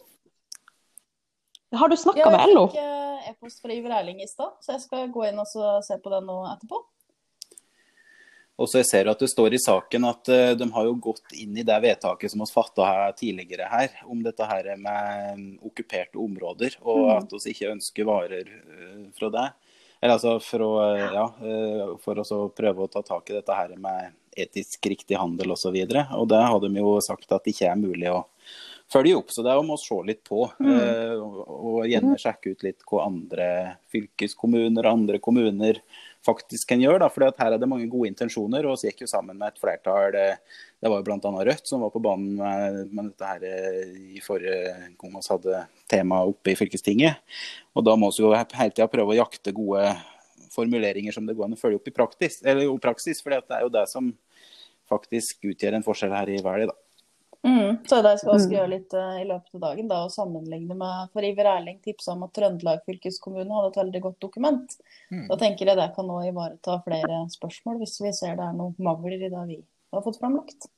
Har 1.74 1.88
du 1.88 1.96
snakka 1.96 2.30
med 2.30 2.38
med 2.38 2.40
jeg 2.48 2.54
LO? 2.54 2.64
fikk 2.70 2.80
eh, 2.80 3.28
e-post 3.30 3.60
fra 3.62 3.72
Iver 3.74 3.94
Erling 3.98 4.22
i 4.22 4.26
stad, 4.30 4.52
så 4.62 4.72
jeg 4.76 4.82
skal 4.86 5.08
gå 5.14 5.24
inn 5.28 5.38
og 5.42 5.46
se 5.50 5.96
på 6.02 6.12
den 6.12 6.26
nå 6.28 6.38
etterpå. 6.52 6.80
Og 8.54 8.68
så 8.70 8.78
jeg 8.78 8.86
ser 8.86 9.08
at 9.10 9.18
det 9.18 9.26
står 9.32 9.56
i 9.56 9.58
saken 9.58 10.04
at 10.06 10.28
eh, 10.30 10.52
de 10.54 10.68
har 10.76 10.86
jo 10.86 10.94
gått 11.02 11.32
inn 11.34 11.56
i 11.58 11.64
det 11.66 11.78
vedtaket 11.82 12.30
som 12.30 12.42
vi 12.44 12.46
fatta 12.52 13.10
tidligere 13.18 13.66
her, 13.70 13.96
om 14.06 14.20
dette 14.22 14.46
her 14.46 14.68
med 14.78 15.64
okkuperte 15.66 16.20
områder, 16.22 16.76
og 16.82 17.00
Mm. 17.04 17.16
at 17.18 17.32
vi 17.34 17.50
ikke 17.50 17.72
ønsker 17.74 18.06
varer 18.06 18.46
eh, 18.46 19.00
fra 19.18 19.30
det. 19.34 19.48
Eller 20.00 20.14
altså 20.14 20.36
for 20.42 20.62
å, 20.62 20.70
eh, 20.84 21.14
ja, 21.16 21.24
eh, 21.42 21.96
for 22.04 22.14
å 22.14 22.44
prøve 22.54 22.84
å 22.84 22.90
ta 22.92 23.02
tak 23.02 23.30
i 23.30 23.34
dette 23.40 23.56
her 23.58 23.74
med 23.76 24.12
etisk 24.36 24.86
riktig 24.86 25.18
handel 25.18 25.54
osv. 25.54 25.74
Og, 25.74 25.90
så 25.90 26.04
og 26.20 26.28
det 26.28 26.42
har 26.44 26.60
de 26.60 26.70
jo 26.78 26.94
sagt 27.00 27.32
at 27.32 27.44
det 27.44 27.54
ikke 27.54 27.70
er 27.72 27.76
mulig 27.80 28.10
å 28.12 28.24
følge 28.90 29.16
opp. 29.16 29.30
Så 29.34 29.42
det 29.42 29.54
må 29.66 29.74
vi 29.74 29.82
se 29.82 30.00
litt 30.06 30.22
på. 30.26 30.46
Mm. 30.60 31.22
og, 31.22 31.38
og 31.48 31.86
gjerne 31.90 32.18
sjekke 32.20 32.54
ut 32.54 32.62
litt 32.62 32.86
hva 32.86 33.06
andre 33.06 33.46
fylkeskommuner 33.90 34.84
og 34.84 34.92
andre 34.92 35.18
kommuner 35.18 35.80
faktisk 36.24 36.68
kan. 36.68 36.82
Da, 37.00 37.08
fordi 37.12 37.28
at 37.28 37.40
her 37.42 37.54
er 37.54 37.60
det 37.60 37.68
mange 37.68 37.88
gode 37.90 38.08
intensjoner. 38.10 38.66
og 38.66 38.78
Vi 38.80 38.90
gikk 38.90 39.04
jo 39.04 39.10
sammen 39.10 39.38
med 39.38 39.52
et 39.52 39.60
flertall. 39.60 40.12
Det, 40.14 40.26
det 40.80 40.90
var 40.90 41.00
jo 41.00 41.06
bl.a. 41.08 41.32
Rødt 41.50 41.68
som 41.68 41.84
var 41.84 41.92
på 41.94 42.02
banen 42.04 42.36
med, 42.40 42.80
med 42.92 43.12
dette 43.12 43.30
her 43.30 43.46
eh, 43.48 43.94
i 44.16 44.22
forrige 44.24 44.74
gang 45.00 45.14
vi 45.14 45.24
hadde 45.28 45.62
temaet 45.90 46.34
oppe 46.34 46.52
i 46.52 46.58
fylkestinget. 46.58 47.22
Og 47.74 47.86
da 47.86 47.96
må 48.00 48.10
vi 48.14 48.24
jo 48.24 48.34
hele 48.34 48.70
tida 48.70 48.90
prøve 48.90 49.14
å 49.14 49.20
jakte 49.20 49.54
gode 49.56 49.86
formuleringer 50.54 51.14
som 51.14 51.26
det 51.26 51.34
går 51.36 51.48
an 51.48 51.56
å 51.56 51.60
følge 51.60 51.80
opp 51.80 51.90
i 51.90 51.96
praktis. 51.96 52.40
Eller 52.44 52.68
i 52.68 52.80
praksis, 52.82 53.22
for 53.22 53.34
det 53.34 53.44
er 53.58 53.66
jo 53.66 53.74
det 53.74 53.88
som 53.90 54.12
faktisk 54.90 55.46
utgjør 55.48 55.78
en 55.78 55.86
forskjell 55.86 56.14
her 56.14 56.30
i 56.30 56.40
verden. 56.44 56.72
da. 56.72 56.83
Mm. 57.44 57.82
Så 57.84 57.98
det 58.00 58.14
skal 58.20 58.32
også 58.32 58.52
gjøre 58.54 58.70
litt 58.72 58.94
uh, 58.96 59.18
i 59.20 59.26
løpet 59.28 59.58
av 59.58 59.64
dagen, 59.66 59.88
da, 59.90 60.00
og 60.06 60.12
sammenligne 60.14 60.76
med 60.80 61.10
For 61.12 61.26
Iver 61.26 61.50
Erling 61.52 61.76
tipsa 61.84 62.14
om 62.14 62.24
at 62.24 62.32
Trøndelag 62.36 62.80
fylkeskommune 62.88 63.52
hadde 63.52 63.72
et 63.72 63.80
veldig 63.82 64.00
godt 64.06 64.18
dokument. 64.24 64.78
Da 65.28 65.36
tenker 65.40 65.68
jeg 65.68 65.78
det 65.78 65.90
kan 65.96 66.08
nå 66.08 66.22
ivareta 66.30 66.78
flere 66.86 67.20
spørsmål, 67.34 67.82
hvis 67.82 68.00
vi 68.00 68.14
ser 68.16 68.38
det 68.40 68.48
er 68.48 68.56
noen 68.56 68.74
mangler 68.82 69.18
i 69.18 69.28
det 69.28 69.44
vi 69.50 69.60
har 69.92 70.06
fått 70.06 70.18
framlagt. 70.22 70.70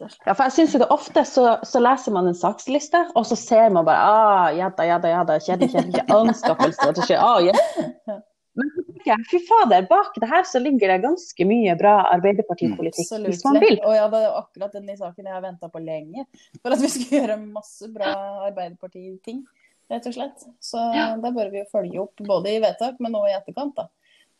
Ja, 0.00 0.32
for 0.32 0.46
jeg 0.46 0.52
synes 0.52 0.74
jo 0.74 0.80
det 0.80 0.88
ofte 0.94 1.24
så, 1.28 1.44
så 1.66 1.80
leser 1.82 2.14
man 2.14 2.30
en 2.30 2.36
saksliste, 2.36 3.02
og 3.18 3.26
så 3.28 3.36
ser 3.36 3.68
man 3.74 3.84
bare 3.84 4.00
ah, 4.00 4.48
jadda, 4.56 4.86
jadda, 4.88 5.12
jadda, 5.12 5.38
kjedelig, 5.44 5.70
kjedelig, 5.74 6.04
anskaffelsesstrategi. 6.20 7.18
Ah, 7.20 7.40
ja. 7.44 8.20
Men 8.58 8.70
så 8.74 8.82
tenker 8.82 9.10
jeg, 9.12 9.26
fy 9.30 9.38
fader, 9.46 9.84
bak 9.90 10.16
det 10.18 10.28
her 10.30 10.42
så 10.48 10.58
ligger 10.62 10.90
det 10.90 10.98
ganske 11.04 11.46
mye 11.46 11.74
bra 11.78 11.92
Arbeiderpartipolitikk, 12.16 13.12
hvis 13.28 13.44
man 13.46 13.60
vil. 13.62 13.78
Og 13.86 13.94
ja, 13.94 14.08
det 14.10 14.22
er 14.26 14.38
akkurat 14.40 14.74
den 14.74 14.90
saken 14.98 15.28
jeg 15.28 15.36
har 15.36 15.44
venta 15.44 15.70
på 15.70 15.82
lenge. 15.84 16.26
For 16.58 16.74
at 16.74 16.82
vi 16.82 16.90
skal 16.90 17.20
gjøre 17.20 17.38
masse 17.44 17.90
bra 17.94 18.10
Arbeiderparti-ting, 18.48 19.44
rett 19.92 20.10
og 20.10 20.16
slett. 20.16 20.44
Så 20.62 20.82
det 21.22 21.32
bør 21.36 21.52
vi 21.52 21.62
jo 21.62 21.70
følge 21.70 22.02
opp 22.02 22.24
både 22.26 22.56
i 22.56 22.62
vedtak, 22.64 22.98
men 22.98 23.14
også 23.14 23.30
i 23.30 23.36
etterkant. 23.38 23.78
da. 23.78 23.86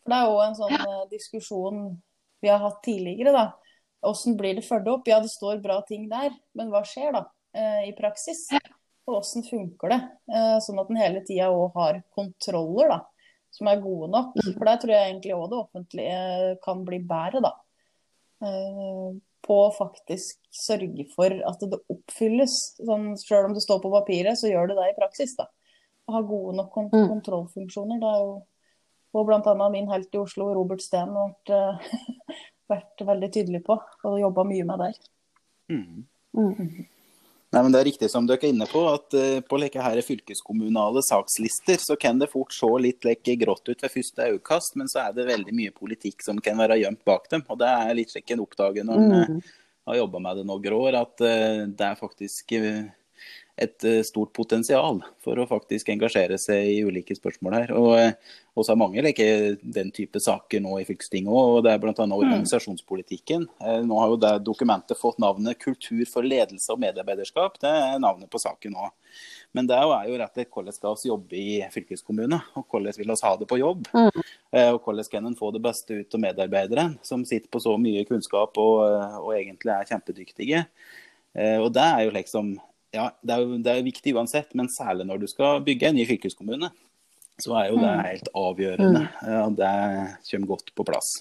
For 0.01 0.13
det 0.13 0.19
er 0.19 0.33
jo 0.33 0.43
en 0.43 0.59
sånn 0.59 0.75
ja. 0.75 0.99
diskusjon 1.13 1.81
vi 2.43 2.51
har 2.51 2.61
hatt 2.65 2.81
tidligere, 2.83 3.31
da. 3.37 3.47
Hvordan 4.01 4.35
blir 4.39 4.57
det 4.57 4.65
fulgt 4.65 4.89
opp? 4.91 5.07
Ja, 5.07 5.21
det 5.23 5.31
står 5.31 5.61
bra 5.63 5.79
ting 5.87 6.07
der, 6.11 6.33
men 6.57 6.71
hva 6.73 6.81
skjer 6.89 7.13
da 7.13 7.27
eh, 7.53 7.87
i 7.91 7.95
praksis? 7.95 8.47
Og 9.05 9.13
hvordan 9.13 9.45
funker 9.45 9.93
det? 9.93 9.99
Eh, 10.33 10.55
sånn 10.65 10.81
at 10.81 10.89
en 10.89 10.99
hele 10.99 11.21
tida 11.27 11.51
òg 11.53 11.77
har 11.77 12.01
kontroller, 12.17 12.91
da 12.91 12.99
som 13.51 13.67
er 13.67 13.81
gode 13.83 14.09
nok. 14.13 14.33
For 14.57 14.65
der 14.65 14.77
tror 14.81 14.93
jeg 14.95 15.09
egentlig 15.11 15.35
òg 15.35 15.49
det 15.51 15.59
offentlige 15.59 16.59
kan 16.63 16.85
bli 16.87 16.99
bedre, 16.99 17.41
da. 17.43 17.53
Eh, 18.45 19.11
På 19.41 19.55
å 19.65 19.71
faktisk 19.73 20.37
sørge 20.53 21.07
for 21.15 21.33
at 21.49 21.63
det 21.65 21.79
oppfylles. 21.89 22.75
Sånn, 22.77 23.15
selv 23.17 23.47
om 23.49 23.53
det 23.55 23.63
står 23.63 23.79
på 23.81 23.89
papiret, 23.89 24.37
så 24.37 24.51
gjør 24.51 24.69
det 24.69 24.75
det 24.77 24.89
i 24.91 24.97
praksis, 24.99 25.33
da. 25.35 25.47
Å 26.07 26.13
ha 26.13 26.21
gode 26.21 26.55
nok 26.59 26.69
kont 26.73 26.91
Mm. 26.93 27.07
kontrollfunksjoner. 27.09 27.99
Det 27.99 28.09
er 28.11 28.19
jo 28.21 28.43
og 29.13 29.25
bl.a. 29.27 29.69
min 29.69 29.89
helt 29.89 30.13
i 30.15 30.17
Oslo, 30.21 30.53
Robert 30.55 30.79
Steen, 30.81 31.09
har 31.09 31.33
vært, 31.33 31.49
eh, 31.49 31.79
vært 32.69 33.01
veldig 33.03 33.31
tydelig 33.33 33.63
på 33.65 33.75
og 34.05 34.19
jobba 34.21 34.45
mye 34.47 34.63
med 34.63 34.79
der. 34.79 34.93
Mm. 35.69 36.05
Mm. 36.37 36.85
Nei, 37.51 37.63
men 37.63 37.71
Det 37.73 37.79
er 37.81 37.87
riktig 37.89 38.07
som 38.09 38.27
dere 38.27 38.45
er 38.47 38.53
inne 38.53 38.65
på, 38.69 38.81
at 38.87 39.13
eh, 39.19 39.41
på 39.43 39.57
like 39.59 39.81
her 39.83 39.99
fylkeskommunale 40.07 41.01
sakslister 41.03 41.81
så 41.83 41.97
kan 41.99 42.19
det 42.21 42.29
fort 42.31 42.53
se 42.55 42.69
litt 42.79 43.03
like 43.03 43.35
grått 43.41 43.67
ut 43.67 43.81
ved 43.83 43.91
første 43.91 44.27
øyekast, 44.29 44.77
men 44.79 44.87
så 44.87 45.01
er 45.09 45.17
det 45.17 45.27
veldig 45.27 45.55
mye 45.57 45.73
politikk 45.75 46.23
som 46.23 46.39
kan 46.39 46.55
være 46.61 46.79
gjemt 46.79 47.03
bak 47.03 47.27
dem. 47.33 47.43
og 47.49 47.59
Det 47.59 47.67
er 47.67 47.97
litt 47.97 48.13
slik 48.13 48.31
en 48.31 48.45
oppdager 48.45 48.87
når 48.87 49.01
en 49.03 49.11
Mm. 49.11 49.35
eh, 49.35 49.51
har 49.87 49.95
jobba 49.97 50.19
med 50.19 50.37
det 50.37 50.45
noen 50.47 50.73
år, 50.77 50.95
at 51.01 51.21
eh, 51.27 51.65
det 51.67 51.81
er 51.89 51.95
faktisk 51.99 52.53
et 53.57 53.83
eh, 53.83 54.01
stort 54.07 54.31
potensial 54.33 55.01
for 55.21 55.37
å 55.37 55.47
faktisk 55.49 55.89
engasjere 55.91 56.37
seg 56.39 56.69
i 56.71 56.79
ulike 56.87 57.15
spørsmål 57.17 57.55
her. 57.57 57.73
Og 57.77 57.91
eh, 57.99 58.13
også 58.57 58.73
er 58.73 58.79
mange 58.79 59.03
leker 59.03 59.57
den 59.61 59.91
type 59.95 60.19
saker 60.23 60.63
nå 60.63 60.77
i 60.81 60.85
fylkestinget 60.87 61.31
òg, 61.31 61.57
og 61.57 61.65
det 61.65 61.73
er 61.73 61.81
bl.a. 61.83 61.93
organisasjonspolitikken. 61.95 63.45
Eh, 63.61 63.81
Nå 63.87 63.99
har 63.99 64.13
jo 64.13 64.17
det 64.21 64.31
dokumentet 64.47 64.99
fått 64.99 65.19
navnet 65.21 65.59
'Kultur 65.59 66.03
for 66.09 66.23
ledelse 66.27 66.71
og 66.73 66.79
medarbeiderskap'. 66.83 67.59
Det 67.61 67.69
er 67.69 67.99
navnet 68.01 68.31
på 68.31 68.41
saken 68.41 68.75
nå. 68.77 68.89
Men 69.53 69.67
det 69.67 69.75
er 69.75 69.83
jo 70.07 70.17
rett 70.17 70.31
og 70.31 70.39
slett 70.39 70.51
hvordan 70.55 70.73
skal 70.73 70.95
vi 70.95 71.09
jobbe 71.11 71.37
i 71.37 71.59
fylkeskommune, 71.73 72.41
og 72.55 72.65
hvordan 72.71 72.97
vil 72.97 73.11
vi 73.11 73.19
ha 73.27 73.35
det 73.37 73.47
på 73.51 73.59
jobb. 73.59 73.87
Eh, 73.93 74.71
Og 74.71 74.81
hvordan 74.83 75.09
kan 75.11 75.25
en 75.25 75.35
få 75.35 75.51
det 75.51 75.61
beste 75.61 76.01
ut 76.01 76.15
av 76.15 76.19
medarbeideren, 76.23 76.97
som 77.03 77.25
sitter 77.25 77.49
på 77.51 77.59
så 77.59 77.77
mye 77.77 78.05
kunnskap 78.07 78.57
og, 78.57 78.79
og 79.21 79.31
egentlig 79.35 79.71
er 79.75 79.87
kjempedyktige. 79.91 80.65
Og 81.63 81.69
det 81.71 81.83
er 81.83 82.01
jo 82.03 82.11
liksom 82.11 82.49
Ja, 82.91 83.09
det 83.23 83.33
er 83.35 83.43
jo 83.43 83.57
det 83.63 83.73
er 83.73 83.85
viktig 83.85 84.13
uansett, 84.17 84.51
men 84.57 84.67
særlig 84.71 85.05
når 85.07 85.21
du 85.21 85.27
skal 85.31 85.61
bygge 85.63 85.87
en 85.87 85.95
ny 85.95 86.05
fylkeskommune, 86.09 86.71
så 87.41 87.55
er 87.57 87.71
jo 87.71 87.79
det 87.81 87.91
helt 88.05 88.29
avgjørende. 88.37 89.03
Ja, 89.25 89.43
det 89.49 89.73
kommer 90.27 90.49
godt 90.53 90.73
på 90.77 90.85
plass. 90.87 91.11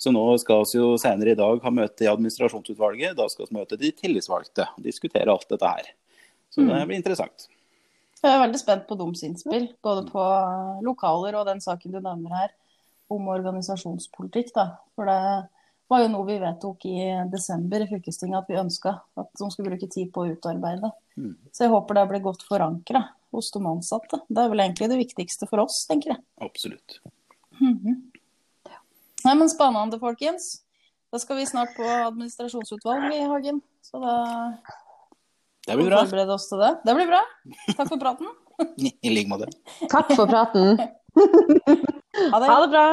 Så 0.00 0.12
nå 0.14 0.22
skal 0.40 0.62
vi 0.64 0.78
jo 0.78 0.94
senere 1.00 1.34
i 1.34 1.38
dag 1.38 1.60
ha 1.60 1.72
møte 1.74 2.06
i 2.06 2.08
administrasjonsutvalget. 2.08 3.18
Da 3.18 3.26
skal 3.28 3.48
vi 3.48 3.58
møte 3.58 3.76
de 3.80 3.90
tillitsvalgte 3.92 4.70
og 4.72 4.86
diskutere 4.86 5.28
alt 5.28 5.50
dette 5.50 5.72
her. 5.74 5.90
Så 6.50 6.64
det 6.64 6.78
blir 6.88 6.96
interessant. 6.96 7.50
Jeg 8.20 8.32
er 8.32 8.40
veldig 8.42 8.60
spent 8.60 8.86
på 8.88 8.96
deres 9.00 9.22
innspill, 9.24 9.68
både 9.84 10.06
på 10.08 10.24
lokaler 10.84 11.36
og 11.40 11.46
den 11.48 11.60
saken 11.64 11.94
du 11.94 12.00
nevner 12.00 12.34
her, 12.36 12.50
om 13.12 13.28
organisasjonspolitikk. 13.32 14.52
da. 14.56 14.66
For 14.96 15.08
det 15.08 15.20
var 15.90 16.04
jo 16.04 16.10
noe 16.12 16.26
vi 16.28 16.38
vedtok 16.38 16.84
i 16.86 16.96
desember 17.32 17.82
i 17.82 17.88
fylkestinget 17.90 18.44
at 18.44 18.50
vi 18.50 18.58
ønska 18.60 18.92
at 19.18 19.30
de 19.38 19.48
skulle 19.50 19.72
bruke 19.72 19.88
tid 19.90 20.12
på 20.14 20.22
å 20.24 20.34
utarbeide. 20.34 20.90
Mm. 21.18 21.32
Så 21.50 21.66
jeg 21.66 21.72
håper 21.74 21.98
det 21.98 22.04
blir 22.12 22.22
godt 22.24 22.44
forankra 22.46 23.02
hos 23.34 23.50
de 23.54 23.62
ansatte. 23.66 24.20
Det 24.28 24.42
er 24.42 24.52
vel 24.52 24.62
egentlig 24.64 24.90
det 24.90 24.98
viktigste 25.00 25.48
for 25.50 25.64
oss, 25.64 25.82
tenker 25.90 26.14
jeg. 26.14 26.22
Absolutt. 26.46 27.00
Nei, 27.60 29.34
men 29.34 29.50
Spennende, 29.52 29.98
folkens. 30.02 30.62
Da 31.10 31.18
skal 31.18 31.40
vi 31.40 31.48
snart 31.50 31.74
på 31.76 31.84
administrasjonsutvalg 31.84 33.10
i 33.16 33.24
Hagen. 33.26 33.60
Så 33.82 33.98
da 34.02 34.14
Det 35.66 35.76
blir 35.76 35.90
bra. 35.90 36.04
forberede 36.04 36.34
oss 36.38 36.48
til 36.48 36.62
det. 36.62 36.70
Det 36.86 36.94
blir 36.96 37.10
bra. 37.10 37.20
Takk 37.74 37.88
for 37.88 37.98
praten. 37.98 38.30
I 39.02 39.10
like 39.10 39.28
måte. 39.30 39.50
Takk 39.90 40.14
for 40.14 40.30
praten. 40.30 40.78
Ha 42.10 42.38
det. 42.42 42.48
Ha 42.50 42.56
det 42.60 42.70
bra. 42.74 42.86